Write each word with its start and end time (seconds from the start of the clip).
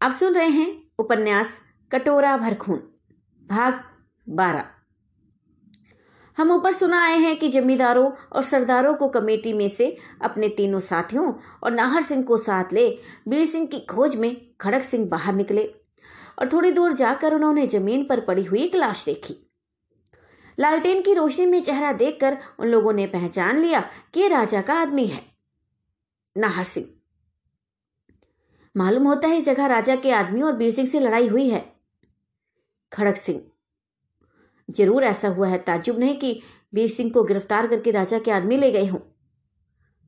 आप 0.00 0.12
सुन 0.12 0.34
रहे 0.34 0.48
हैं 0.48 0.66
उपन्यास 0.98 1.58
कटोरा 1.90 2.36
भर 2.36 2.54
खून, 2.54 2.76
भाग 3.46 3.80
बारह। 4.26 4.64
हम 6.38 6.50
ऊपर 6.50 6.72
सुना 6.72 7.02
आए 7.02 7.16
हैं 7.18 7.34
कि 7.38 7.48
जमींदारों 7.48 8.10
और 8.32 8.42
सरदारों 8.42 8.94
को 8.94 9.08
कमेटी 9.08 9.52
में 9.52 9.68
से 9.68 9.96
अपने 10.22 10.48
तीनों 10.48 10.80
साथियों 10.80 11.32
और 11.62 11.70
नाहर 11.70 12.02
सिंह 12.02 12.22
को 12.22 12.36
साथ 12.36 12.72
ले 12.72 12.88
बीर 13.28 13.44
सिंह 13.44 13.66
की 13.66 13.80
खोज 13.80 14.14
में 14.16 14.54
खड़क 14.60 14.82
सिंह 14.82 15.08
बाहर 15.08 15.34
निकले 15.34 15.64
और 16.38 16.52
थोड़ी 16.52 16.70
दूर 16.72 16.92
जाकर 16.92 17.34
उन्होंने 17.34 17.66
ज़मीन 17.66 18.04
पर 18.04 18.20
पड़ी 18.20 18.44
हुई 18.44 18.62
एक 18.62 18.76
लाश 18.76 19.04
देखी। 19.04 19.36
लालटेन 20.58 21.02
की 21.02 21.14
रोशनी 21.14 21.46
में 21.46 21.62
चेहरा 21.62 21.92
देखकर 21.92 22.38
उन 22.58 22.68
लोगों 22.68 22.92
ने 22.92 23.06
पहचान 23.06 23.58
लिया 23.58 23.80
कि 24.14 24.28
राजा 24.28 24.62
का 24.62 24.74
आदमी 24.74 25.06
है। 25.06 25.22
नाहर 26.36 26.64
सिंह 26.64 26.86
मालूम 28.74 29.06
होता 29.06 29.28
है 29.28 29.36
इस 29.36 29.44
जगह 29.44 29.66
राजा 29.66 29.96
के 29.96 30.10
आदमी 30.10 30.42
और 30.42 30.56
बीर 30.56 30.70
सिंह 30.70 30.88
से 30.88 31.00
लड़ाई 31.00 31.28
हुई 31.28 31.48
है। 31.48 31.64
खड़क 32.92 33.16
सिंह। 33.16 33.40
ज़रूर 34.68 35.04
ऐसा 35.04 35.28
हुआ 35.28 35.48
है 35.48 35.58
ताजुब 35.58 35.98
नहीं 35.98 36.16
कि 36.16 36.40
बीर 36.74 36.88
सिंह 36.88 37.10
को 37.10 37.22
गिरफ़्तार 37.24 37.66
करके 37.66 37.90
राजा 37.90 38.18
के 38.18 38.30
आदमी 38.30 38.56
ले 38.56 38.70
गए 38.70 38.86
हों। 38.86 38.98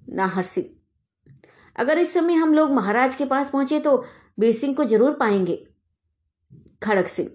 नाहर 0.02 0.42
सिंह। 0.42 0.66
अगर 1.76 1.98
इस 1.98 2.12
समय 2.14 2.34
हम 2.34 2.54
लोग 2.54 2.70
महाराज 2.70 3.14
के 3.14 3.24
पास 3.24 3.50
पहुँचे 3.50 3.80
तो 3.80 3.96
बीर 4.38 4.52
सिंह 4.52 4.74
को 4.74 4.84
ज़रूर 4.84 5.12
पाएँगे। 5.12 5.56
खड़क 6.82 7.08
सिंह। 7.08 7.30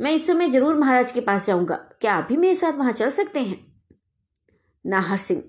मैं 0.00 0.12
इस 0.12 0.26
समय 0.26 0.50
ज़रूर 0.50 0.74
महाराज 0.74 1.12
के 1.12 1.20
पास 1.20 1.46
जाऊँगा। 1.46 1.76
क्या 2.00 2.12
आप 2.12 2.26
भी 2.28 2.36
मेरे 2.36 2.54
साथ 2.54 2.72
वहाँ 2.72 2.92
चल 2.92 3.10
सकते 3.10 3.40
हैं? 3.40 3.58
नाहर 4.84 5.16
सिंह। 5.16 5.42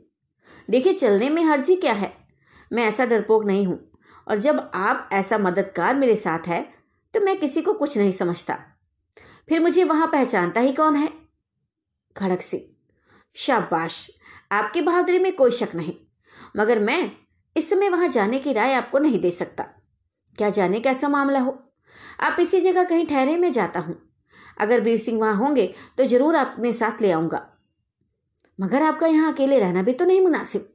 देखिए, 0.69 0.93
चलने 0.93 1.29
में 1.29 1.43
हर्जी 1.43 1.75
क्या 1.75 1.93
है? 1.93 2.11
मैं 2.71 2.85
ऐसा 2.85 3.05
डरपोक 3.05 3.45
नहीं 3.45 3.65
हूँ। 3.65 3.79
और 4.29 4.37
जब 4.37 4.59
आप 4.75 5.09
ऐसा 5.13 5.37
मददगार 5.37 5.95
मेरे 5.95 6.15
साथ 6.15 6.47
है 6.47 6.61
तो 7.13 7.19
मैं 7.19 7.37
किसी 7.39 7.61
को 7.61 7.73
कुछ 7.73 7.97
नहीं 7.97 8.11
समझता। 8.11 8.57
फिर 9.49 9.59
मुझे 9.59 9.83
वहाँ 9.83 10.07
पहचानता 10.07 10.61
ही 10.61 10.71
कौन 10.73 10.95
है? 10.95 11.09
खड़क 12.15 12.41
सिंह 12.41 12.63
शाबाश! 13.35 14.09
आपकी 14.51 14.81
बहादुरी 14.81 15.19
में 15.19 15.35
कोई 15.35 15.51
शक 15.51 15.75
नहीं। 15.75 15.93
मगर 16.57 16.79
मैं 16.79 17.11
इस 17.55 17.69
समय 17.69 17.89
वहाँ 17.89 18.07
जाने 18.07 18.39
की 18.39 18.53
राय 18.53 18.73
आपको 18.73 18.99
नहीं 18.99 19.19
दे 19.21 19.31
सकता। 19.31 19.63
क्या 20.37 20.49
जाने 20.49 20.79
कैसा 20.79 21.07
मामला 21.09 21.39
हो? 21.39 21.57
आप 22.19 22.39
इसी 22.39 22.61
जगह 22.61 22.83
कहीं 22.83 23.05
ठहरे 23.05 23.35
में 23.37 23.51
जाता 23.51 23.79
हूँ। 23.79 23.95
अगर 24.57 24.81
वीर 24.81 24.97
सिंह 24.97 25.19
वहाँ 25.19 25.35
होंगे 25.35 25.73
तो 25.97 26.05
ज़रूर 26.05 26.35
आप 26.35 26.53
अपने 26.53 26.73
साथ 26.73 27.01
ले 27.01 27.11
आऊँगा। 27.11 27.45
मगर 28.59 28.83
आपका 28.83 29.07
यहाँ 29.07 29.33
अकेले 29.33 29.59
रहना 29.59 29.81
भी 29.83 29.93
तो 29.93 30.05
नहीं 30.05 30.21
मुनासिब। 30.21 30.73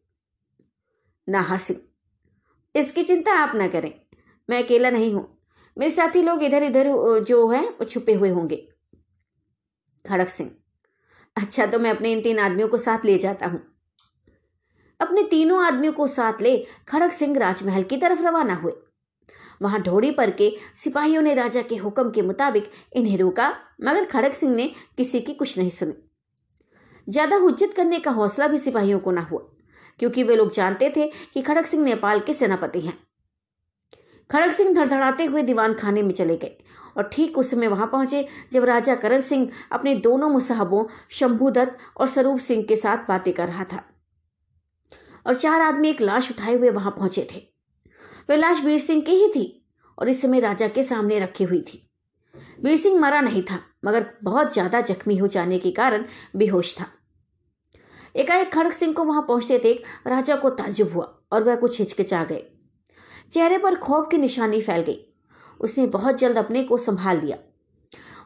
नाहर 1.28 1.58
सिंह। 1.58 1.80
इसकी 2.74 3.02
चिंता 3.02 3.32
आप 3.34 3.54
ना 3.56 3.68
करें। 3.68 3.92
मैं 4.48 4.62
अकेला 4.62 4.90
नहीं 4.90 5.12
हूँ। 5.14 5.28
मेरे 5.76 5.90
साथी 5.90 6.22
लोग 6.22 6.42
इधर 6.42 6.62
इधर 6.62 6.86
जो 7.20 7.46
है, 7.48 7.60
वो 7.60 7.84
छुपे 7.84 8.12
हुए 8.14 8.30
होंगे। 8.30 8.56
खड़क 10.04 10.28
सिंह 10.28 10.50
अच्छा 11.36 11.66
तो 11.66 11.78
मैं 11.78 11.90
अपने 11.90 12.12
इन 12.12 12.20
तीन 12.22 12.38
आदमियों 12.38 12.68
को 12.68 12.78
साथ 12.78 13.04
ले 13.04 13.16
जाता 13.18 13.46
हूँ। 13.46 13.60
अपने 15.00 15.22
तीनों 15.22 15.64
आदमियों 15.64 15.92
को 15.92 16.06
साथ 16.06 16.42
ले 16.42 16.56
खड़क 16.88 17.12
सिंह 17.12 17.38
राजमहल 17.38 17.82
की 17.82 17.96
तरफ़ 17.96 18.22
रवाना 18.22 18.54
हुए। 18.54 18.72
वहाँ 19.62 19.80
ढोड़ी 19.82 20.10
पर 20.10 20.30
के 20.30 20.50
सिपाहियों 20.76 21.22
ने 21.22 21.34
राजा 21.34 21.62
के 21.62 21.76
हुक्म 21.76 22.10
के 22.10 22.22
मुताबिक 22.22 22.70
इन्हें 22.92 23.16
रोका, 23.18 23.48
मगर 23.84 24.04
खड़क 24.04 24.34
सिंह 24.34 24.54
ने 24.54 24.70
किसी 24.96 25.20
की 25.20 25.34
कुछ 25.34 25.58
नहीं 25.58 25.70
सुनी। 25.70 25.94
ज़्यादा 27.08 27.36
हुज्जत 27.36 27.72
करने 27.76 27.98
का 27.98 28.10
हौसला 28.10 28.46
भी 28.46 28.58
सिपाहियों 28.58 28.98
को 28.98 29.10
ना 29.10 29.20
हुआ। 29.22 29.40
क्योंकि 30.00 30.22
वे 30.22 30.36
लोग 30.36 30.52
जानते 30.52 30.92
थे 30.96 31.10
कि 31.34 31.42
खड़क 31.42 31.66
सिंह 31.66 31.84
नेपाल 31.84 32.20
के 32.20 32.34
सेनापति 32.34 32.80
हैं। 32.80 32.98
खड़ग 34.30 34.52
सिंह 34.52 34.74
धड़धड़ाते 34.74 35.24
हुए 35.24 35.42
दीवान 35.42 35.74
खाने 35.74 36.02
में 36.02 36.12
चले 36.14 36.36
गए 36.36 36.56
और 36.96 37.08
ठीक 37.12 37.38
उस 37.38 37.50
समय 37.50 37.68
वहाँ 37.68 37.86
पहुँचे 37.86 38.26
जब 38.52 38.64
राजा 38.64 38.94
करण 38.94 39.20
सिंह 39.20 39.50
अपने 39.72 39.94
दोनों 39.96 40.28
मुसाहबों, 40.28 40.84
शंभुदत्त 41.10 41.78
और 41.96 42.08
स्वरूप 42.08 42.38
सिंह 42.38 42.62
के 42.62 42.76
साथ 42.76 43.06
बातें 43.08 43.32
कर 43.34 43.48
रहा 43.48 43.64
था। 43.64 43.82
और 45.26 45.34
चार 45.34 45.60
आदमी 45.60 45.88
एक 45.88 46.00
लाश 46.00 46.30
उठाए 46.30 46.54
हुए 46.54 46.70
वहाँ 46.70 46.90
पहुँचे 46.90 47.26
थे। 47.32 47.42
वह 48.30 48.36
लाश 48.36 48.60
वीर 48.60 48.78
सिंह 48.78 49.02
की 49.02 49.14
ही 49.14 49.28
थी 49.28 49.46
और 49.98 50.08
इस 50.08 50.22
समय 50.22 50.40
राजा 50.40 50.68
के 50.68 50.82
सामने 50.82 51.18
रखी 51.18 51.44
हुई 51.44 51.60
थी। 51.62 51.80
वीर 52.60 52.76
सिंह 52.76 53.00
मरा 53.00 53.20
नहीं 53.20 53.42
था, 53.42 53.58
मगर 53.84 54.06
बहुत 54.22 54.52
ज़्यादा 54.52 54.80
जख्मी 54.80 55.16
हो 55.16 55.26
जाने 55.26 55.58
के 55.58 55.70
कारण 55.70 56.04
बेहोश 56.36 56.74
था। 56.80 56.86
एकाएक 58.16 58.52
खड़ग 58.52 58.72
सिंह 58.72 58.92
को 58.92 59.04
वहाँ 59.04 59.22
पहुँचते 59.22 59.58
देख 59.58 59.86
राजा 60.06 60.36
को 60.36 60.50
ताजुब 60.50 60.92
हुआ 60.92 61.04
और 61.32 61.42
वह 61.42 61.56
कुछ 61.56 61.78
हिचकिचा 61.78 62.24
गए। 62.24 62.44
चेहरे 63.32 63.58
पर 63.58 63.74
खौफ 63.74 64.08
की 64.10 64.18
निशानी 64.18 64.60
फैल 64.60 64.82
गई। 64.82 64.98
उसने 65.60 65.86
बहुत 65.86 66.18
जल्द 66.18 66.38
अपने 66.38 66.62
को 66.64 66.78
संभाल 66.78 67.20
लिया। 67.20 67.36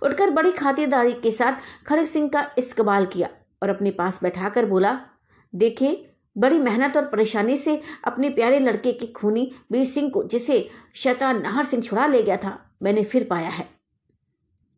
उठकर 0.03 0.31
बड़ी 0.31 0.53
खातिरदारी 0.53 1.12
के 1.12 1.31
साथ 1.32 1.53
खड़ग 1.87 2.04
सिंह 2.04 2.28
का 2.28 2.50
इस्तकबाल 2.59 3.06
किया 3.06 3.28
और 3.62 3.71
अपने 3.71 3.91
पास 3.91 4.22
बैठाकर 4.22 4.66
बोला 4.66 5.00
देखिए 5.54 6.05
बड़ी 6.37 6.59
मेहनत 6.59 6.97
और 6.97 7.06
परेशानी 7.06 7.56
से 7.56 7.81
अपने 8.05 8.28
प्यारे 8.31 8.59
लड़के 8.59 8.93
की 8.93 9.06
खूनी 9.06 9.50
वीर 9.72 9.84
सिंह 9.84 10.10
को, 10.10 10.25
जिसे 10.25 10.70
शैतान 10.94 11.43
नाहर 11.43 11.65
सिंह 11.65 11.82
छुड़ा 11.82 12.06
ले 12.06 12.22
गया 12.22 12.37
था, 12.37 12.59
मैंने 12.82 13.05
फिर 13.05 13.25
पाया 13.25 13.49
है। 13.49 13.69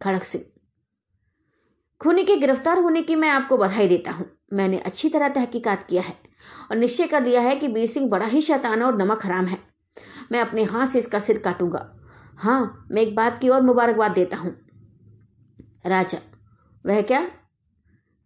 खड़ग 0.01 0.23
सिंह 0.23 0.45
खूनी 2.01 2.23
के 2.25 2.37
गिरफ़्तार 2.37 2.79
होने 2.79 3.03
की 3.03 3.15
मैं 3.15 3.29
आपको 3.29 3.57
बधाई 3.57 3.89
देता 3.89 4.11
हूँ। 4.11 4.27
मैंने 4.53 4.79
अच्छी 4.79 5.09
तरह 5.09 5.29
तहकीकात 5.29 5.83
किया 5.87 6.03
है 6.03 6.15
और 6.71 6.77
निश्चय 6.77 7.07
कर 7.07 7.23
लिया 7.23 7.41
है 7.41 7.57
कि 7.57 7.69
बीर 7.69 7.87
सिंह 7.87 8.09
बड़ा 8.09 8.27
ही 8.27 8.41
शैतान 8.43 8.83
और 8.83 8.97
नमक 8.97 9.25
हराम 9.25 9.47
है। 9.47 9.59
मैं 10.33 10.41
अपने 10.41 10.63
हाथ 10.65 10.87
से 10.87 10.99
इसका 10.99 11.19
सिर 11.21 11.39
काटूँगा। 11.39 11.87
हाँ 12.39 12.87
मैं 12.91 13.03
एक 13.03 13.15
बात 13.15 13.39
की 13.39 13.49
और 13.49 13.63
मुबारकबाद 13.63 14.13
देता 14.13 14.37
हूँ। 14.37 14.53
राजा, 15.87 16.19
वह 16.85 17.03
क्या? 17.03 17.27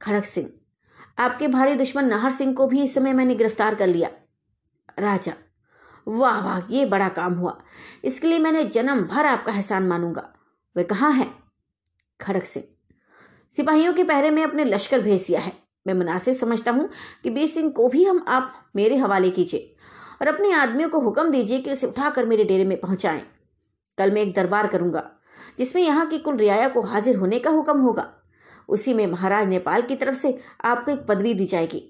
खड़क 0.00 0.24
सिंह। 0.24 0.48
आपके 1.18 1.48
भारी 1.48 1.74
दुश्मन 1.74 2.04
नाहर 2.04 2.30
सिंह 2.30 2.52
को 2.54 2.66
भी 2.66 2.82
इस 2.82 2.94
समय 2.94 3.12
मैंने 3.12 3.34
गिरफ़्तार 3.34 3.74
कर 3.74 3.86
लिया। 3.86 4.10
राजा, 4.98 5.32
वाह 6.06 6.40
वाह, 6.40 6.60
ये 6.70 6.84
बड़ा 6.86 7.08
काम 7.08 7.34
हुआ। 7.34 7.56
इसके 8.04 8.26
लिए 8.26 8.38
मैंने 8.38 8.64
जन्म 8.64 9.02
भर 9.02 9.26
आपका 9.26 9.52
एहसान 9.52 9.86
मानूँगा। 9.86 10.28
वह 10.76 10.82
कहाँ 10.82 11.12
है? 11.12 11.28
खड़क 12.20 12.44
सिंह। 12.44 12.64
सिपाहियों 13.58 13.92
के 13.92 14.04
पहरे 14.04 14.30
में 14.30 14.42
अपने 14.44 14.64
लश्कर 14.64 15.00
भेज 15.00 15.26
दिया 15.26 15.40
है। 15.40 15.52
मैं 15.86 15.94
मुनासिब 15.94 16.34
समझता 16.34 16.70
हूँ 16.70 16.88
कि 17.24 17.30
बीर 17.30 17.48
सिंह 17.48 17.70
को 17.70 17.88
भी 17.88 18.04
हम 18.04 18.24
आप 18.28 18.52
मेरे 18.76 18.96
हवाले 18.96 19.30
कीजिए 19.30 19.74
और 20.20 20.28
अपने 20.28 20.52
आदमियों 20.52 20.88
को 20.88 21.00
हुक्म 21.00 21.30
दीजिए 21.30 21.60
कि 21.60 21.72
उसे 21.72 21.86
उठाकर 21.86 22.26
मेरे 22.26 22.44
डेरे 22.44 22.64
में 22.64 22.80
पहुंचाएँ। 22.80 23.22
कल 23.98 24.10
मैं 24.10 24.22
एक 24.22 24.34
दरबार 24.34 24.66
करूँगा, 24.66 25.10
जिसमें 25.58 25.82
यहाँ 25.82 26.06
की 26.06 26.18
कुल 26.18 26.36
रियाया 26.36 26.68
को 26.68 26.82
हाजिर 26.82 27.16
होने 27.16 27.38
का 27.38 27.50
हुक्म 27.50 27.80
होगा। 27.80 28.10
उसी 28.68 28.94
में 28.94 29.06
महाराज 29.06 29.48
नेपाल 29.48 29.82
की 29.82 29.96
तरफ़ 29.96 30.14
से 30.14 30.38
आपको 30.64 30.90
एक 30.90 31.06
पदवी 31.06 31.34
दी 31.34 31.46
जाएगी 31.46 31.82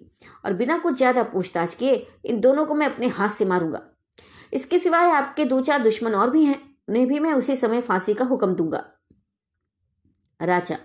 और 0.44 0.52
बिना 0.52 0.78
कुछ 0.78 0.96
ज़्यादा 0.96 1.22
पूछताछ 1.22 1.75
किए 1.75 2.06
इन 2.25 2.41
दोनों 2.41 2.64
को 2.66 2.75
मैं 2.75 2.86
अपने 2.86 3.08
हाथ 3.08 3.28
से 3.28 3.44
मारूँगा। 3.44 3.82
इसके 4.52 4.78
सिवाय 4.78 5.10
आपके 5.10 5.44
दो 5.44 5.60
चार 5.60 5.82
दुश्मन 5.82 6.14
और 6.14 6.31
भी 6.31 6.44
हैं, 6.44 6.60
उन्हें 6.88 7.06
भी 7.06 7.19
मैं 7.19 7.32
उसी 7.32 7.56
समय 7.56 7.81
फांसी 7.81 8.14
का 8.14 8.25
हुक्म 8.25 8.54
दूँगा। 8.54 8.84
राजा 10.41 10.76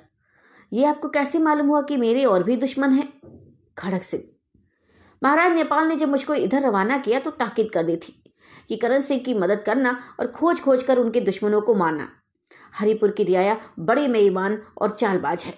ये 0.72 0.86
आपको 0.86 1.10
कैसे 1.10 1.40
मालूम 1.40 1.68
हुआ 1.68 1.82
कि 1.82 1.98
मेरे 1.98 2.24
और 2.26 2.44
भी 2.44 2.56
दुश्मन 2.58 2.92
हैं? 2.92 3.08
खड़क 3.78 4.04
सिंह। 4.04 4.24
महाराज, 5.22 5.52
नेपाल 5.52 5.88
ने 5.88 5.96
जब 5.96 6.10
मुझको 6.10 6.34
इधर 6.36 6.62
रवाना 6.62 6.98
किया 6.98 7.20
तो 7.20 7.32
ताकीद 7.32 7.70
कर 7.72 7.84
दी 7.84 7.96
थी 7.98 8.14
कि 8.70 8.78
करण 8.78 9.02
सिंह 9.02 9.20
की 9.20 9.34
मदद 9.34 9.64
करना 9.66 9.98
और 10.20 10.28
खोज 10.28 10.62
खोज 10.62 10.84
कर 10.84 10.98
उनके 10.98 11.22
दुश्मनों 11.22 11.62
को 11.62 11.74
मारना। 11.76 12.08
हरिपुर 12.74 13.12
की 13.12 13.24
रियाया 13.24 13.58
बड़े 13.80 14.08
मेहमान 14.08 14.58
और 14.78 14.90
चालबाज 14.92 15.44
है। 15.44 15.54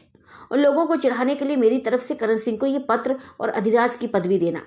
उन 0.51 0.59
लोगों 0.59 0.85
को 0.85 0.95
चढ़ाने 0.97 1.35
के 1.35 1.45
लिए 1.45 1.55
मेरी 1.57 1.79
तरफ़ 1.79 2.01
से 2.01 2.15
करण 2.15 2.37
सिंह 2.37 2.57
को 2.57 2.65
ये 2.65 2.79
पत्र 2.89 3.15
और 3.41 3.49
अधिराज 3.51 3.95
की 3.95 4.07
पदवी 4.07 4.37
देना। 4.37 4.61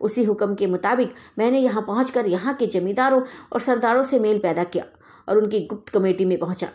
उसी 0.00 0.24
हुक्म 0.24 0.54
के 0.54 0.66
मुताबिक 0.66 1.14
मैंने 1.38 1.58
यहाँ 1.58 1.82
पहुंचकर 1.82 2.26
यहाँ 2.26 2.54
के 2.54 2.66
जमींदारों 2.68 3.22
और 3.52 3.60
सरदारों 3.60 4.02
से 4.02 4.18
मेल 4.18 4.38
पैदा 4.38 4.64
किया 4.64 4.84
और 5.28 5.38
उनकी 5.38 5.60
गुप्त 5.66 5.88
कमेटी 5.88 6.24
में 6.24 6.38
पहुँचा, 6.38 6.68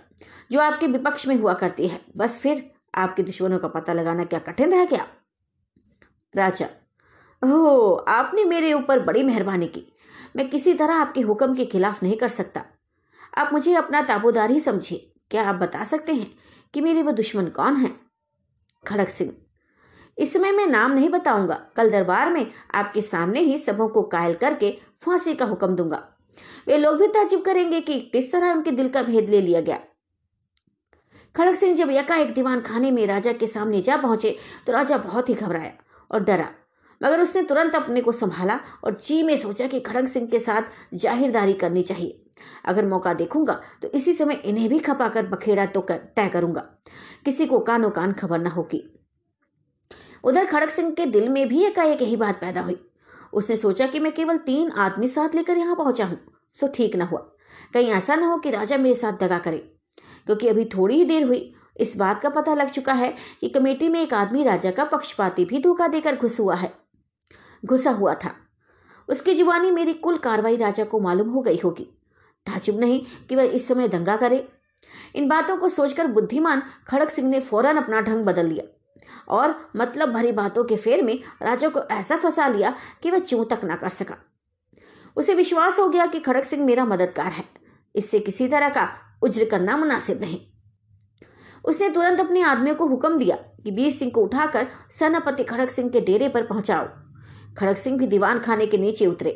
जो 0.51 0.59
आपके 0.61 0.87
विपक्ष 0.87 1.27
में 1.27 1.35
हुआ 1.35 1.53
करती 1.55 1.87
है। 1.87 1.99
बस 2.17 2.39
फिर 2.39 2.63
आपके 2.95 3.23
दुश्मनों 3.23 3.59
का 3.59 3.67
पता 3.67 3.93
लगाना 3.93 4.23
क्या 4.23 4.39
कठिन 4.39 4.71
रह 4.71 4.85
गया? 4.85 5.07
राजा, 6.35 6.67
ओह, 7.41 8.03
आपने 8.07 8.43
मेरे 8.45 8.73
ऊपर 8.73 8.99
बड़ी 8.99 9.23
मेहरबानी 9.23 9.67
की। 9.67 9.85
मैं 10.35 10.49
किसी 10.49 10.73
तरह 10.73 10.93
आपके 10.93 11.21
हुक्म 11.21 11.55
के 11.55 11.65
खिलाफ 11.65 12.03
नहीं 12.03 12.17
कर 12.17 12.27
सकता। 12.27 12.63
आप 13.37 13.53
मुझे 13.53 13.73
अपना 13.73 14.01
ताबोदार 14.01 14.51
ही 14.51 14.59
समझिए। 14.59 15.11
क्या 15.31 15.43
आप 15.49 15.55
बता 15.55 15.83
सकते 15.83 16.13
हैं 16.13 16.31
कि 16.73 16.81
मेरे 16.81 17.03
वो 17.03 17.11
दुश्मन 17.11 17.47
कौन 17.47 17.75
हैं? 17.75 17.99
खड़क 18.87 19.09
सिंह, 19.09 19.33
इस 20.17 20.33
समय 20.33 20.51
मैं 20.51 20.65
नाम 20.67 20.91
नहीं 20.91 21.09
बताऊँगा। 21.09 21.55
कल 21.75 21.89
दरबार 21.89 22.31
में 22.31 22.51
आपके 22.73 23.01
सामने 23.01 23.39
ही 23.39 23.57
सबों 23.57 23.87
को 23.87 24.01
कायल 24.03 24.33
करके 24.33 24.71
फांसी 25.01 25.33
का 25.33 25.45
हुक्म 25.45 25.75
दूँगा। 25.75 26.07
वे 26.67 26.77
लोग 26.77 26.97
भी 26.97 27.07
ताजुब 27.07 27.41
करेंगे 27.41 27.81
कि 27.81 27.99
किस 28.01 28.31
तरह 28.31 28.51
उनके 28.51 28.71
दिल 28.71 28.89
का 28.89 29.03
भेद 29.03 29.29
ले 29.29 29.41
लिया 29.41 29.61
गया। 29.61 29.79
खड़क 31.35 31.55
सिंह 31.55 31.75
जब 31.75 31.89
यकाएक 31.91 32.33
दीवान 32.33 32.61
खाने 32.61 32.91
में 32.91 33.05
राजा 33.07 33.33
के 33.33 33.47
सामने 33.47 33.81
जा 33.81 33.97
पहुँचे 33.97 34.35
तो 34.67 34.73
राजा 34.73 34.97
बहुत 34.97 35.29
ही 35.29 35.33
घबराया 35.33 35.71
और 36.11 36.23
डरा। 36.23 36.49
मगर 37.01 37.21
उसने 37.21 37.41
तुरंत 37.43 37.75
अपने 37.75 38.01
को 38.01 38.11
संभाला 38.11 38.59
और 38.83 38.97
जी 38.97 39.21
में 39.23 39.35
सोचा 39.37 39.67
कि 39.67 39.79
खड़ग 39.79 40.07
सिंह 40.07 40.27
के 40.27 40.39
साथ 40.39 40.61
जाहिरदारी 40.93 41.53
करनी 41.53 41.83
चाहिए। 41.83 42.21
अगर 42.65 42.85
मौका 42.85 43.13
देखूँगा 43.13 43.59
तो 43.81 43.87
इसी 43.89 44.13
समय 44.13 44.41
इन्हें 44.45 44.69
भी 44.69 44.79
खपा 44.79 45.07
कर 45.09 45.27
बखेड़ा 45.27 45.65
तो 45.65 45.81
कर, 45.81 45.97
तय 45.97 46.29
करूँगा। 46.29 46.61
किसी 47.25 47.45
को 47.45 47.59
कानो 47.59 47.89
कान 47.89 48.13
खबर 48.13 48.39
न 48.39 48.47
होगी। 48.47 48.83
उधर 50.23 50.45
खड़ग 50.45 50.69
सिंह 50.69 50.91
के 50.91 51.05
दिल 51.05 51.29
में 51.29 51.47
भी 51.47 51.63
एकाएक 51.65 52.01
यही 52.01 52.15
बात 52.15 52.41
पैदा 52.41 52.61
हुई। 52.61 52.79
उसने 53.33 53.57
सोचा 53.57 53.87
कि 53.87 53.99
मैं 53.99 54.11
केवल 54.13 54.37
तीन 54.37 54.71
आदमी 54.71 55.07
साथ 55.07 55.35
लेकर 55.35 55.57
यहाँ 55.57 55.75
पहुँचा 55.75 56.05
हूँ 56.05 56.19
सो 56.55 56.67
ठीक 56.67 56.95
न 56.95 57.01
हुआ। 57.01 57.19
कहीं 57.73 57.91
ऐसा 57.91 58.15
ना 58.15 58.27
हो 58.27 58.37
कि 58.37 58.51
राजा 58.51 58.77
मेरे 58.77 58.95
साथ 58.95 59.17
दगा 59.19 59.37
करे। 59.39 59.71
क्योंकि 60.25 60.47
अभी 60.47 60.65
थोड़ी 60.65 60.95
ही 60.95 61.05
देर 61.05 61.23
हुई। 61.23 61.55
इस 61.77 61.97
बात 61.97 62.21
का 62.21 62.29
पता 62.29 62.53
लग 62.53 62.69
चुका 62.69 62.93
है 62.93 63.15
कि 63.41 63.49
कमेटी 63.49 63.89
में 63.89 64.01
एक 64.01 64.13
आदमी 64.13 64.43
राजा 64.43 64.71
का 64.71 64.83
पक्षपाती 64.83 65.45
भी 65.45 65.61
धोखा 65.61 65.87
देकर 65.87 66.15
घुस 66.15 66.39
हुआ 66.39 66.55
है। 66.55 66.73
घुसा 67.65 67.91
हुआ 67.91 68.13
था। 68.13 68.31
उसकी 69.09 69.33
जुबानी 69.33 69.71
मेरी 69.71 69.93
कुल 69.93 70.17
कार्रवाई 70.17 70.55
राजा 70.55 70.83
को 70.83 70.99
मालूम 70.99 71.29
हो 71.29 71.41
गई 71.41 71.59
होगी। 71.63 71.83
ताजुब 72.45 72.79
नहीं 72.79 73.05
कि 73.29 73.35
वह 73.35 73.43
इस 73.43 73.67
समय 73.67 73.87
दंगा 73.87 74.17
करे। 74.17 74.49
इन 75.15 75.27
बातों 75.27 75.57
को 75.57 75.69
सोचकर 75.69 76.07
बुद्धिमान 76.07 76.63
खड़क 76.87 77.09
सिंह 77.09 77.29
ने 77.29 77.39
फ़ौरन 77.39 77.77
अपना 77.77 78.01
ढंग 78.01 78.25
बदल 78.25 78.45
लिया 78.45 78.63
और 79.29 79.69
मतलब 79.75 80.09
भरी 80.09 80.31
बातों 80.31 80.63
के 80.63 80.75
फेर 80.75 81.03
में 81.03 81.19
राजा 81.41 81.69
को 81.69 81.81
ऐसा 81.81 82.17
फंसा 82.17 82.47
लिया 82.47 82.75
कि 83.03 83.11
वह 83.11 83.19
चू 83.19 83.43
तक 83.43 83.61
ना 83.63 83.75
कर 83.75 83.89
सका। 83.89 84.15
उसे 85.15 85.33
विश्वास 85.33 85.79
हो 85.79 85.89
गया 85.89 86.05
कि 86.05 86.19
खड़क 86.19 86.43
सिंह 86.43 86.65
मेरा 86.65 86.85
मददगार 86.85 87.31
है। 87.31 87.43
इससे 87.95 88.19
किसी 88.19 88.47
तरह 88.47 88.69
का 88.69 88.89
उज्र 89.25 89.45
करना 89.45 89.77
मुनासिब 89.77 90.21
नहीं। 90.21 90.39
उसने 91.65 91.89
तुरंत 91.89 92.19
अपने 92.19 92.41
आदमियों 92.41 92.75
को 92.75 92.85
हुक्म 92.85 93.17
दिया 93.17 93.35
कि 93.35 93.71
वीर 93.71 93.91
सिंह 93.91 94.11
को 94.11 94.21
उठाकर 94.21 94.67
सेनापति 94.91 95.43
खड़क 95.43 95.69
सिंह 95.71 95.89
के 95.89 96.01
डेरे 96.01 96.29
पर 96.29 96.43
पहुंचाओ। 96.43 96.87
खड़क 97.57 97.77
सिंह 97.77 97.97
भी 97.97 98.07
दीवान 98.07 98.39
खाने 98.39 98.65
के 98.65 98.77
नीचे 98.77 99.05
उतरे 99.05 99.31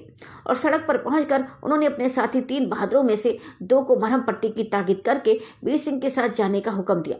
और 0.47 0.55
सड़क 0.55 0.85
पर 0.87 0.97
पहुंचकर 0.97 1.45
उन्होंने 1.63 1.85
अपने 1.85 2.09
साथी 2.09 2.41
तीन 2.41 2.67
बहादुरों 2.69 3.03
में 3.03 3.15
से 3.15 3.37
दो 3.61 3.81
को 3.81 3.95
मरहम 3.95 4.21
पट्टी 4.21 4.49
की 4.49 4.63
ताकीद 4.63 5.01
करके 5.05 5.39
वीर 5.63 5.77
सिंह 5.77 5.99
के 5.99 6.09
साथ 6.09 6.29
जाने 6.29 6.61
का 6.61 6.71
हुक्म 6.71 7.01
दिया 7.01 7.17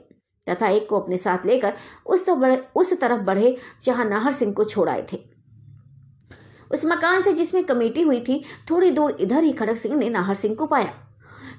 तथा 0.48 0.68
एक 0.68 0.88
को 0.90 1.00
अपने 1.00 1.18
साथ 1.18 1.46
लेकर 1.46 1.74
उस 2.06 2.26
तरफ़ 2.26 2.40
बढ़े 2.40 2.64
उस 2.76 2.94
तरफ़ 3.00 3.22
बढ़े 3.22 3.56
जहाँ 3.84 4.06
नाहर 4.06 4.32
सिंह 4.32 4.54
को 4.54 4.64
छोड़ 4.64 4.90
आए 4.90 5.06
थे। 5.14 5.18
उस 6.72 6.86
मकान 6.86 7.22
से 7.22 7.34
जिसमें 7.34 7.64
कमेटी 7.64 8.02
हुई 8.02 8.20
थी, 8.20 8.44
थोड़ी 8.70 8.92
दूर 8.92 9.18
इधर 9.20 9.44
ही 9.44 9.52
खड़क 9.52 9.78
सिंह 9.78 9.96
ने 9.96 10.10
नाहर 10.10 10.36
सिंह 10.36 10.56
को 10.56 10.66
पाया। 10.66 10.94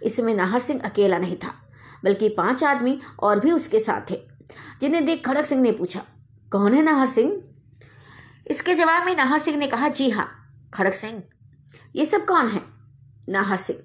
इसमें 0.02 0.34
नाहर 0.34 0.60
सिंह 0.60 0.80
अकेला 0.80 1.18
नहीं 1.18 1.36
था, 1.36 1.52
बल्कि 2.04 2.28
पाँच 2.28 2.64
आदमी 2.64 2.98
और 3.20 3.40
भी 3.40 3.52
उसके 3.52 3.80
साथ 3.80 4.10
थे, 4.10 4.20
जिन्हें 4.80 5.04
देख 5.04 5.24
खड़क 5.26 5.46
सिंह 5.46 5.60
ने 5.62 5.72
पूछा, 5.72 6.02
कौन 6.52 6.74
है 6.74 6.82
नाहर 6.82 7.06
सिंह? 7.06 7.32
इसके 8.46 8.74
जवाब 8.74 9.04
में 9.06 9.14
नाहर 9.16 9.38
सिंह 9.38 9.58
ने 9.58 9.66
कहा, 9.66 9.88
जी 9.88 10.10
हाँ 10.10 10.28
खड़क 10.74 10.94
सिंह। 10.94 11.22
ये 11.96 12.06
सब 12.06 12.24
कौन 12.24 12.48
है? 12.48 12.62
नाहर 13.28 13.56
सिंह। 13.56 13.78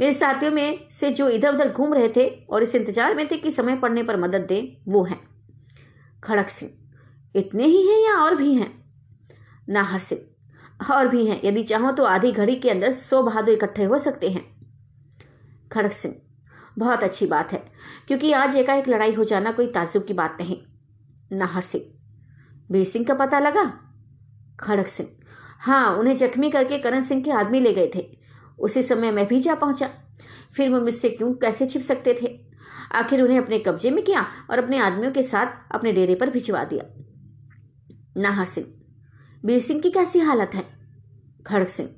मेरे 0.00 0.12
साथियों 0.12 0.52
में 0.52 0.88
से 0.90 1.10
जो 1.10 1.28
इधर 1.28 1.54
उधर 1.54 1.72
घूम 1.72 1.94
रहे 1.94 2.08
थे 2.08 2.26
और 2.50 2.62
इस 2.62 2.74
इंतज़ार 2.74 3.14
में 3.14 3.26
थे 3.30 3.36
कि 3.36 3.50
समय 3.50 3.76
पड़ने 3.76 4.02
पर 4.02 4.16
मदद 4.16 4.46
दें, 4.48 4.76
वो 4.88 5.04
हैं। 5.04 5.20
खड़क 6.24 6.48
सिंह। 6.48 6.70
इतने 7.34 7.64
ही 7.64 7.86
हैं 7.88 7.98
या 8.06 8.14
और 8.14 8.36
भी 8.36 8.52
हैं? 8.54 8.72
नाहर 9.68 9.98
सिंह। 9.98 10.94
और 10.94 11.08
भी 11.08 11.26
हैं। 11.26 11.40
यदि 11.44 11.62
चाहो 11.62 11.90
तो 11.90 12.04
आधी 12.04 12.32
घड़ी 12.32 12.54
के 12.56 12.70
अंदर 12.70 12.92
सौ 12.92 13.22
बहादुर 13.22 13.54
इकट्ठे 13.54 13.84
हो 13.84 13.98
सकते 13.98 14.30
हैं। 14.30 14.44
खड़क 15.72 15.92
सिंह। 15.92 16.14
बहुत 16.78 17.02
अच्छी 17.02 17.26
बात 17.26 17.52
है, 17.52 17.62
क्योंकि 18.08 18.32
आज 18.32 18.56
एकाएक 18.56 18.88
लड़ाई 18.88 19.12
हो 19.12 19.24
जाना 19.24 19.52
कोई 19.52 19.66
ताजुब 19.66 20.04
की 20.04 20.14
बात 20.14 20.36
नहीं। 20.40 20.56
नाहर 21.32 21.62
सिंह 21.62 21.84
वीर 22.70 22.84
सिंह 22.84 23.04
का 23.04 23.14
पता 23.14 23.38
लगा? 23.38 23.64
खड़क 24.60 24.86
सिंह। 24.86 25.08
हाँ 25.60 25.96
उन्हें 25.96 26.16
जख्मी 26.16 26.50
करके 26.50 26.78
करण 26.78 27.00
सिंह 27.00 27.22
के 27.22 27.30
आदमी 27.30 27.60
ले 27.60 27.72
गए 27.74 27.90
थे। 27.94 28.06
उसी 28.58 28.82
समय 28.82 29.10
मैं 29.10 29.26
भी 29.26 29.40
जा 29.40 29.54
पहुँचा। 29.54 29.90
फिर 30.56 30.68
वो 30.70 30.80
मुझसे 30.80 31.08
क्यों, 31.10 31.32
कैसे 31.34 31.66
छिप 31.66 31.82
सकते 31.82 32.18
थे? 32.22 32.28
आखिर 32.92 33.22
उन्हें 33.22 33.38
अपने 33.38 33.58
कब्जे 33.58 33.90
में 33.90 34.04
किया 34.04 34.26
और 34.50 34.58
अपने 34.58 34.78
आदमियों 34.78 35.12
के 35.12 35.22
साथ 35.22 35.74
अपने 35.74 35.92
डेरे 35.92 36.14
पर 36.14 36.30
भिजवा 36.30 36.64
दिया। 36.64 36.84
नाहर 38.16 38.44
सिंह 38.44 38.66
वीर 39.44 39.60
सिंह 39.60 39.80
की 39.80 39.90
कैसी 39.90 40.18
हालत 40.18 40.50
है? 40.54 40.64
खड़क 41.46 41.68
सिंह। 41.68 41.88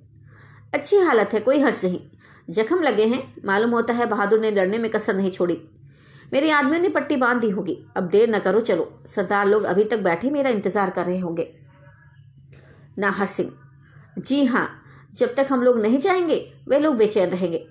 अच्छी 0.75 0.97
हालत 0.97 1.31
है, 1.32 1.41
कोई 1.41 1.61
हर्ष 1.61 1.85
नहीं। 1.85 2.00
जख्म 2.50 2.80
लगे 2.82 3.06
हैं, 3.06 3.22
मालूम 3.44 3.70
होता 3.70 3.94
है 3.94 4.06
बहादुर 4.06 4.40
ने 4.40 4.50
लड़ने 4.50 4.78
में 4.78 4.90
कसर 4.90 5.16
नहीं 5.16 5.30
छोड़ी। 5.30 5.60
मेरे 6.32 6.50
आदमियों 6.50 6.82
ने 6.82 6.88
पट्टी 6.88 7.16
बाँध 7.16 7.40
दी 7.40 7.50
होगी। 7.50 7.76
अब 7.96 8.08
देर 8.08 8.30
न 8.30 8.38
करो, 8.38 8.60
चलो। 8.60 9.02
सरदार 9.08 9.46
लोग 9.46 9.62
अभी 9.62 9.84
तक 9.84 9.98
बैठे, 9.98 10.30
मेरा 10.30 10.50
इंतज़ार 10.50 10.90
कर 10.90 11.06
रहे 11.06 11.18
होंगे। 11.18 11.48
नाहर 12.98 13.26
सिंह, 13.26 13.52
जी 14.18 14.44
हाँ 14.44 14.68
जब 15.14 15.34
तक 15.34 15.46
हम 15.50 15.62
लोग 15.62 15.80
नहीं 15.80 15.98
जाएँगे, 15.98 16.36
वे 16.68 16.78
लोग 16.78 16.96
बेचैन 16.96 17.30
रहेंगे। 17.30 17.66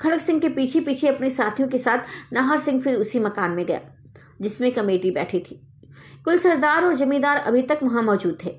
खड़क 0.00 0.20
सिंह 0.20 0.40
के 0.40 0.48
पीछे 0.48 0.80
पीछे 0.80 1.08
अपने 1.08 1.30
साथियों 1.30 1.68
के 1.68 1.78
साथ 1.78 2.32
नाहर 2.32 2.58
सिंह 2.58 2.80
फिर 2.80 2.96
उसी 2.96 3.18
मकान 3.18 3.50
में 3.50 3.64
गया, 3.66 3.80
जिसमें 4.40 4.72
कमेटी 4.72 5.10
बैठी 5.10 5.40
थी। 5.40 5.60
कुल 6.24 6.38
सरदार 6.38 6.84
और 6.84 6.94
जमींदार 6.94 7.36
अभी 7.36 7.62
तक 7.62 7.78
वहाँ 7.82 8.02
मौजूद 8.02 8.38
थे। 8.44 8.50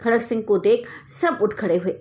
खड़क 0.00 0.22
सिंह 0.22 0.42
को 0.42 0.58
देख 0.58 0.86
सब 1.08 1.38
उठ 1.42 1.54
खड़े 1.54 1.76
हुए। 1.76 1.92